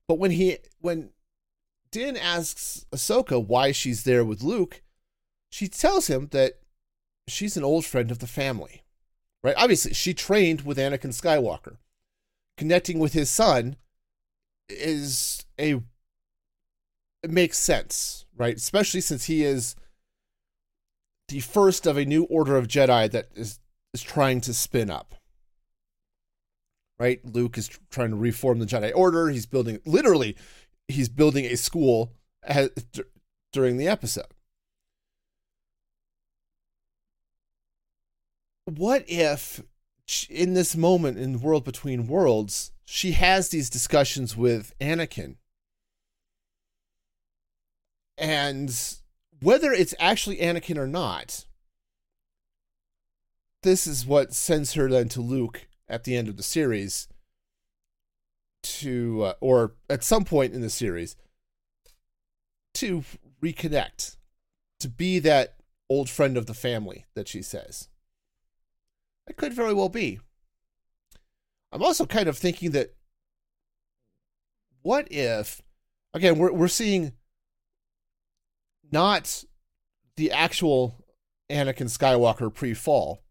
But 0.07 0.19
when 0.19 0.31
he 0.31 0.57
when 0.79 1.11
Din 1.89 2.17
asks 2.17 2.85
Ahsoka 2.91 3.43
why 3.43 3.71
she's 3.71 4.03
there 4.03 4.25
with 4.25 4.43
Luke, 4.43 4.83
she 5.49 5.69
tells 5.69 6.07
him 6.07 6.27
that 6.31 6.59
she's 7.27 7.55
an 7.55 7.63
old 7.63 7.85
friend 7.85 8.11
of 8.11 8.19
the 8.19 8.27
family. 8.27 8.83
Right? 9.41 9.55
Obviously, 9.57 9.93
she 9.93 10.13
trained 10.13 10.61
with 10.61 10.77
Anakin 10.77 11.13
Skywalker. 11.13 11.77
Connecting 12.57 12.99
with 12.99 13.13
his 13.13 13.29
son 13.29 13.77
is 14.67 15.45
a 15.59 15.81
it 17.23 17.31
makes 17.31 17.57
sense, 17.57 18.25
right? 18.35 18.55
Especially 18.55 19.01
since 19.01 19.25
he 19.25 19.43
is 19.43 19.75
the 21.29 21.39
first 21.39 21.87
of 21.87 21.97
a 21.97 22.05
new 22.05 22.25
order 22.25 22.57
of 22.57 22.67
Jedi 22.67 23.09
that 23.11 23.29
is 23.33 23.59
is 23.93 24.03
trying 24.03 24.41
to 24.41 24.53
spin 24.53 24.89
up. 24.89 25.14
Right? 26.97 27.19
Luke 27.25 27.57
is 27.57 27.69
trying 27.89 28.11
to 28.11 28.15
reform 28.15 28.59
the 28.59 28.65
Jedi 28.65 28.91
Order. 28.95 29.29
He's 29.29 29.45
building 29.45 29.79
literally 29.85 30.35
he's 30.87 31.09
building 31.09 31.45
a 31.45 31.55
school 31.55 32.13
as, 32.43 32.69
during 33.51 33.77
the 33.77 33.87
episode. 33.87 34.25
What 38.65 39.03
if 39.07 39.61
in 40.29 40.53
this 40.53 40.75
moment 40.75 41.17
in 41.17 41.33
the 41.33 41.37
world 41.39 41.65
between 41.65 42.07
worlds, 42.07 42.71
she 42.85 43.11
has 43.13 43.49
these 43.49 43.69
discussions 43.69 44.37
with 44.37 44.73
Anakin 44.79 45.35
and 48.17 48.73
whether 49.41 49.71
it's 49.71 49.93
actually 49.99 50.37
Anakin 50.37 50.77
or 50.77 50.87
not, 50.87 51.45
this 53.63 53.87
is 53.87 54.05
what 54.05 54.33
sends 54.33 54.73
her 54.73 54.89
then 54.89 55.09
to 55.09 55.21
Luke 55.21 55.67
at 55.87 56.03
the 56.03 56.15
end 56.15 56.27
of 56.27 56.37
the 56.37 56.43
series 56.43 57.07
to 58.63 59.23
uh, 59.23 59.33
or 59.39 59.73
at 59.89 60.03
some 60.03 60.25
point 60.25 60.53
in 60.53 60.61
the 60.61 60.69
series 60.69 61.15
to 62.73 63.03
reconnect 63.41 64.17
to 64.79 64.89
be 64.89 65.19
that 65.19 65.55
old 65.89 66.09
friend 66.09 66.35
of 66.35 66.47
the 66.47 66.53
family 66.53 67.05
that 67.13 67.27
she 67.27 67.41
says 67.41 67.89
it 69.27 69.37
could 69.37 69.53
very 69.53 69.73
well 69.73 69.89
be 69.89 70.19
i'm 71.71 71.83
also 71.83 72.05
kind 72.05 72.27
of 72.27 72.37
thinking 72.37 72.71
that 72.71 72.95
what 74.81 75.07
if 75.11 75.61
again 76.13 76.39
we're, 76.39 76.51
we're 76.51 76.67
seeing 76.67 77.13
not 78.91 79.43
the 80.15 80.31
actual 80.31 81.05
Anakin 81.49 81.89
Skywalker 81.89 82.53
pre 82.53 82.73
fall. 82.73 83.21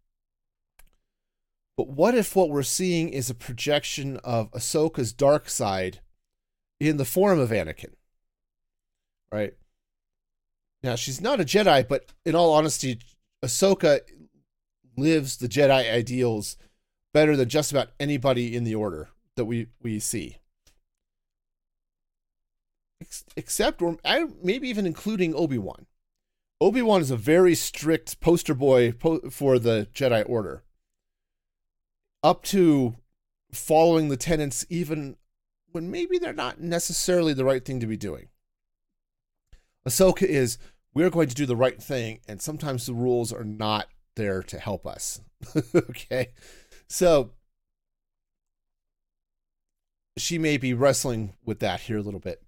But 1.77 1.89
what 1.89 2.15
if 2.15 2.37
what 2.37 2.51
we're 2.51 2.63
seeing 2.63 3.09
is 3.09 3.31
a 3.31 3.35
projection 3.35 4.19
of 4.19 4.51
Ahsoka's 4.53 5.13
dark 5.13 5.49
side 5.49 6.01
in 6.79 6.97
the 6.97 7.05
form 7.05 7.39
of 7.39 7.51
Anakin? 7.51 7.95
Right? 9.33 9.55
Now, 10.83 10.95
she's 10.95 11.21
not 11.21 11.41
a 11.41 11.45
Jedi, 11.45 11.89
but 11.89 12.13
in 12.25 12.35
all 12.35 12.53
honesty, 12.53 13.01
Ahsoka 13.45 14.01
lives 14.97 15.37
the 15.37 15.49
Jedi 15.49 15.93
ideals 15.93 16.57
better 17.13 17.37
than 17.37 17.49
just 17.49 17.73
about 17.73 17.91
anybody 17.99 18.55
in 18.55 18.65
the 18.65 18.75
order 18.75 19.09
that 19.37 19.47
we, 19.47 19.69
we 19.83 19.99
see 19.99 20.39
except 23.37 23.83
or 23.83 23.97
maybe 24.43 24.69
even 24.69 24.87
including 24.87 25.35
Obi-Wan. 25.35 25.87
Obi-Wan 26.61 27.01
is 27.01 27.11
a 27.11 27.17
very 27.17 27.55
strict 27.55 28.21
poster 28.21 28.55
boy 28.55 28.93
for 28.93 29.59
the 29.59 29.89
Jedi 29.95 30.29
Order. 30.29 30.64
Up 32.25 32.43
to 32.45 32.97
following 33.53 34.09
the 34.09 34.17
tenants 34.17 34.67
even 34.69 35.17
when 35.71 35.93
maybe 35.93 36.19
they're 36.19 36.33
not 36.33 36.61
necessarily 36.61 37.35
the 37.35 37.45
right 37.45 37.65
thing 37.65 37.79
to 37.79 37.87
be 37.87 37.97
doing. 37.97 38.29
Ahsoka 39.87 40.23
is 40.23 40.59
we're 40.93 41.11
going 41.11 41.29
to 41.29 41.35
do 41.37 41.47
the 41.47 41.55
right 41.55 41.81
thing 41.81 42.19
and 42.27 42.43
sometimes 42.43 42.87
the 42.87 42.95
rules 42.95 43.33
are 43.33 43.45
not 43.45 43.87
there 44.17 44.43
to 44.43 44.59
help 44.59 44.87
us. 44.87 45.21
okay? 45.75 46.33
So 46.89 47.31
she 50.19 50.39
may 50.39 50.57
be 50.57 50.75
wrestling 50.75 51.35
with 51.45 51.61
that 51.61 51.83
here 51.83 51.99
a 51.99 52.03
little 52.03 52.19
bit 52.19 52.43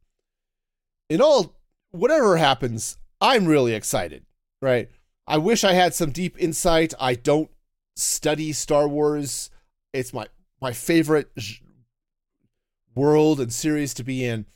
in 1.09 1.21
all, 1.21 1.55
whatever 1.91 2.37
happens, 2.37 2.99
I'm 3.21 3.47
really 3.47 3.75
excited, 3.75 4.25
right? 4.61 4.89
I 5.27 5.39
wish 5.39 5.65
I 5.65 5.73
had 5.73 5.95
some 5.95 6.11
deep 6.11 6.37
insight. 6.39 6.95
I 6.99 7.15
don't 7.15 7.51
study 7.97 8.53
Star 8.53 8.89
Wars. 8.89 9.51
It's 9.97 10.13
my 10.13 10.27
my 10.61 10.73
favorite 10.73 11.31
world 12.95 13.41
and 13.41 13.53
series 13.53 13.95
to 13.95 14.05
be 14.05 14.25
in. 14.25 14.47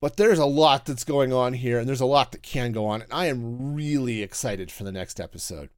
But 0.00 0.16
there's 0.16 0.38
a 0.38 0.46
lot 0.46 0.84
that's 0.84 1.04
going 1.04 1.32
on 1.32 1.54
here, 1.54 1.78
and 1.78 1.88
there's 1.88 2.00
a 2.00 2.06
lot 2.06 2.32
that 2.32 2.42
can 2.42 2.72
go 2.72 2.86
on, 2.86 3.02
and 3.02 3.12
I 3.12 3.26
am 3.26 3.74
really 3.74 4.22
excited 4.22 4.70
for 4.70 4.84
the 4.84 4.92
next 4.92 5.18
episode. 5.18 5.70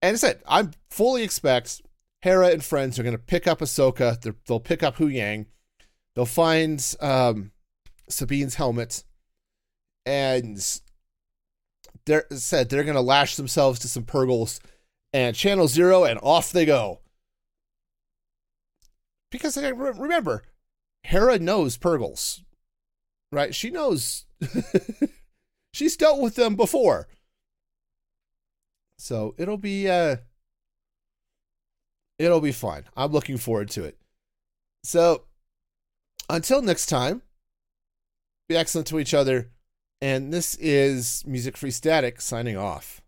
And 0.00 0.14
I 0.14 0.16
said, 0.16 0.42
I 0.46 0.68
fully 0.90 1.22
expect 1.22 1.80
Hera 2.22 2.48
and 2.48 2.64
friends 2.64 2.98
are 2.98 3.04
going 3.04 3.16
to 3.16 3.22
pick 3.22 3.46
up 3.46 3.60
Ahsoka. 3.60 4.34
They'll 4.46 4.60
pick 4.60 4.82
up 4.82 4.96
Huyang. 4.96 5.46
They'll 6.14 6.26
find 6.26 6.84
um, 7.00 7.52
Sabine's 8.08 8.56
helmet, 8.56 9.04
and 10.04 10.80
they're 12.04 12.26
said 12.32 12.68
they're 12.68 12.84
gonna 12.84 13.00
lash 13.00 13.36
themselves 13.36 13.78
to 13.80 13.88
some 13.88 14.04
Purrgils 14.04 14.60
and 15.12 15.36
channel 15.36 15.68
zero, 15.68 16.04
and 16.04 16.18
off 16.22 16.52
they 16.52 16.66
go. 16.66 17.00
Because 19.32 19.56
remember, 19.56 20.42
Hera 21.02 21.38
knows 21.38 21.76
Purrgils, 21.78 22.42
right? 23.32 23.52
She 23.52 23.70
knows. 23.70 24.26
She's 25.72 25.96
dealt 25.96 26.20
with 26.20 26.36
them 26.36 26.54
before. 26.54 27.08
So 28.98 29.34
it'll 29.38 29.56
be 29.56 29.88
uh 29.88 30.16
it'll 32.18 32.40
be 32.42 32.52
fun. 32.52 32.84
I'm 32.96 33.10
looking 33.10 33.38
forward 33.38 33.70
to 33.70 33.84
it. 33.84 33.96
So 34.84 35.24
until 36.28 36.62
next 36.62 36.86
time, 36.86 37.22
be 38.48 38.56
excellent 38.56 38.86
to 38.88 39.00
each 39.00 39.14
other. 39.14 39.50
And 40.00 40.32
this 40.32 40.56
is 40.56 41.24
Music 41.26 41.56
Free 41.56 41.70
Static 41.70 42.20
signing 42.20 42.56
off. 42.56 43.01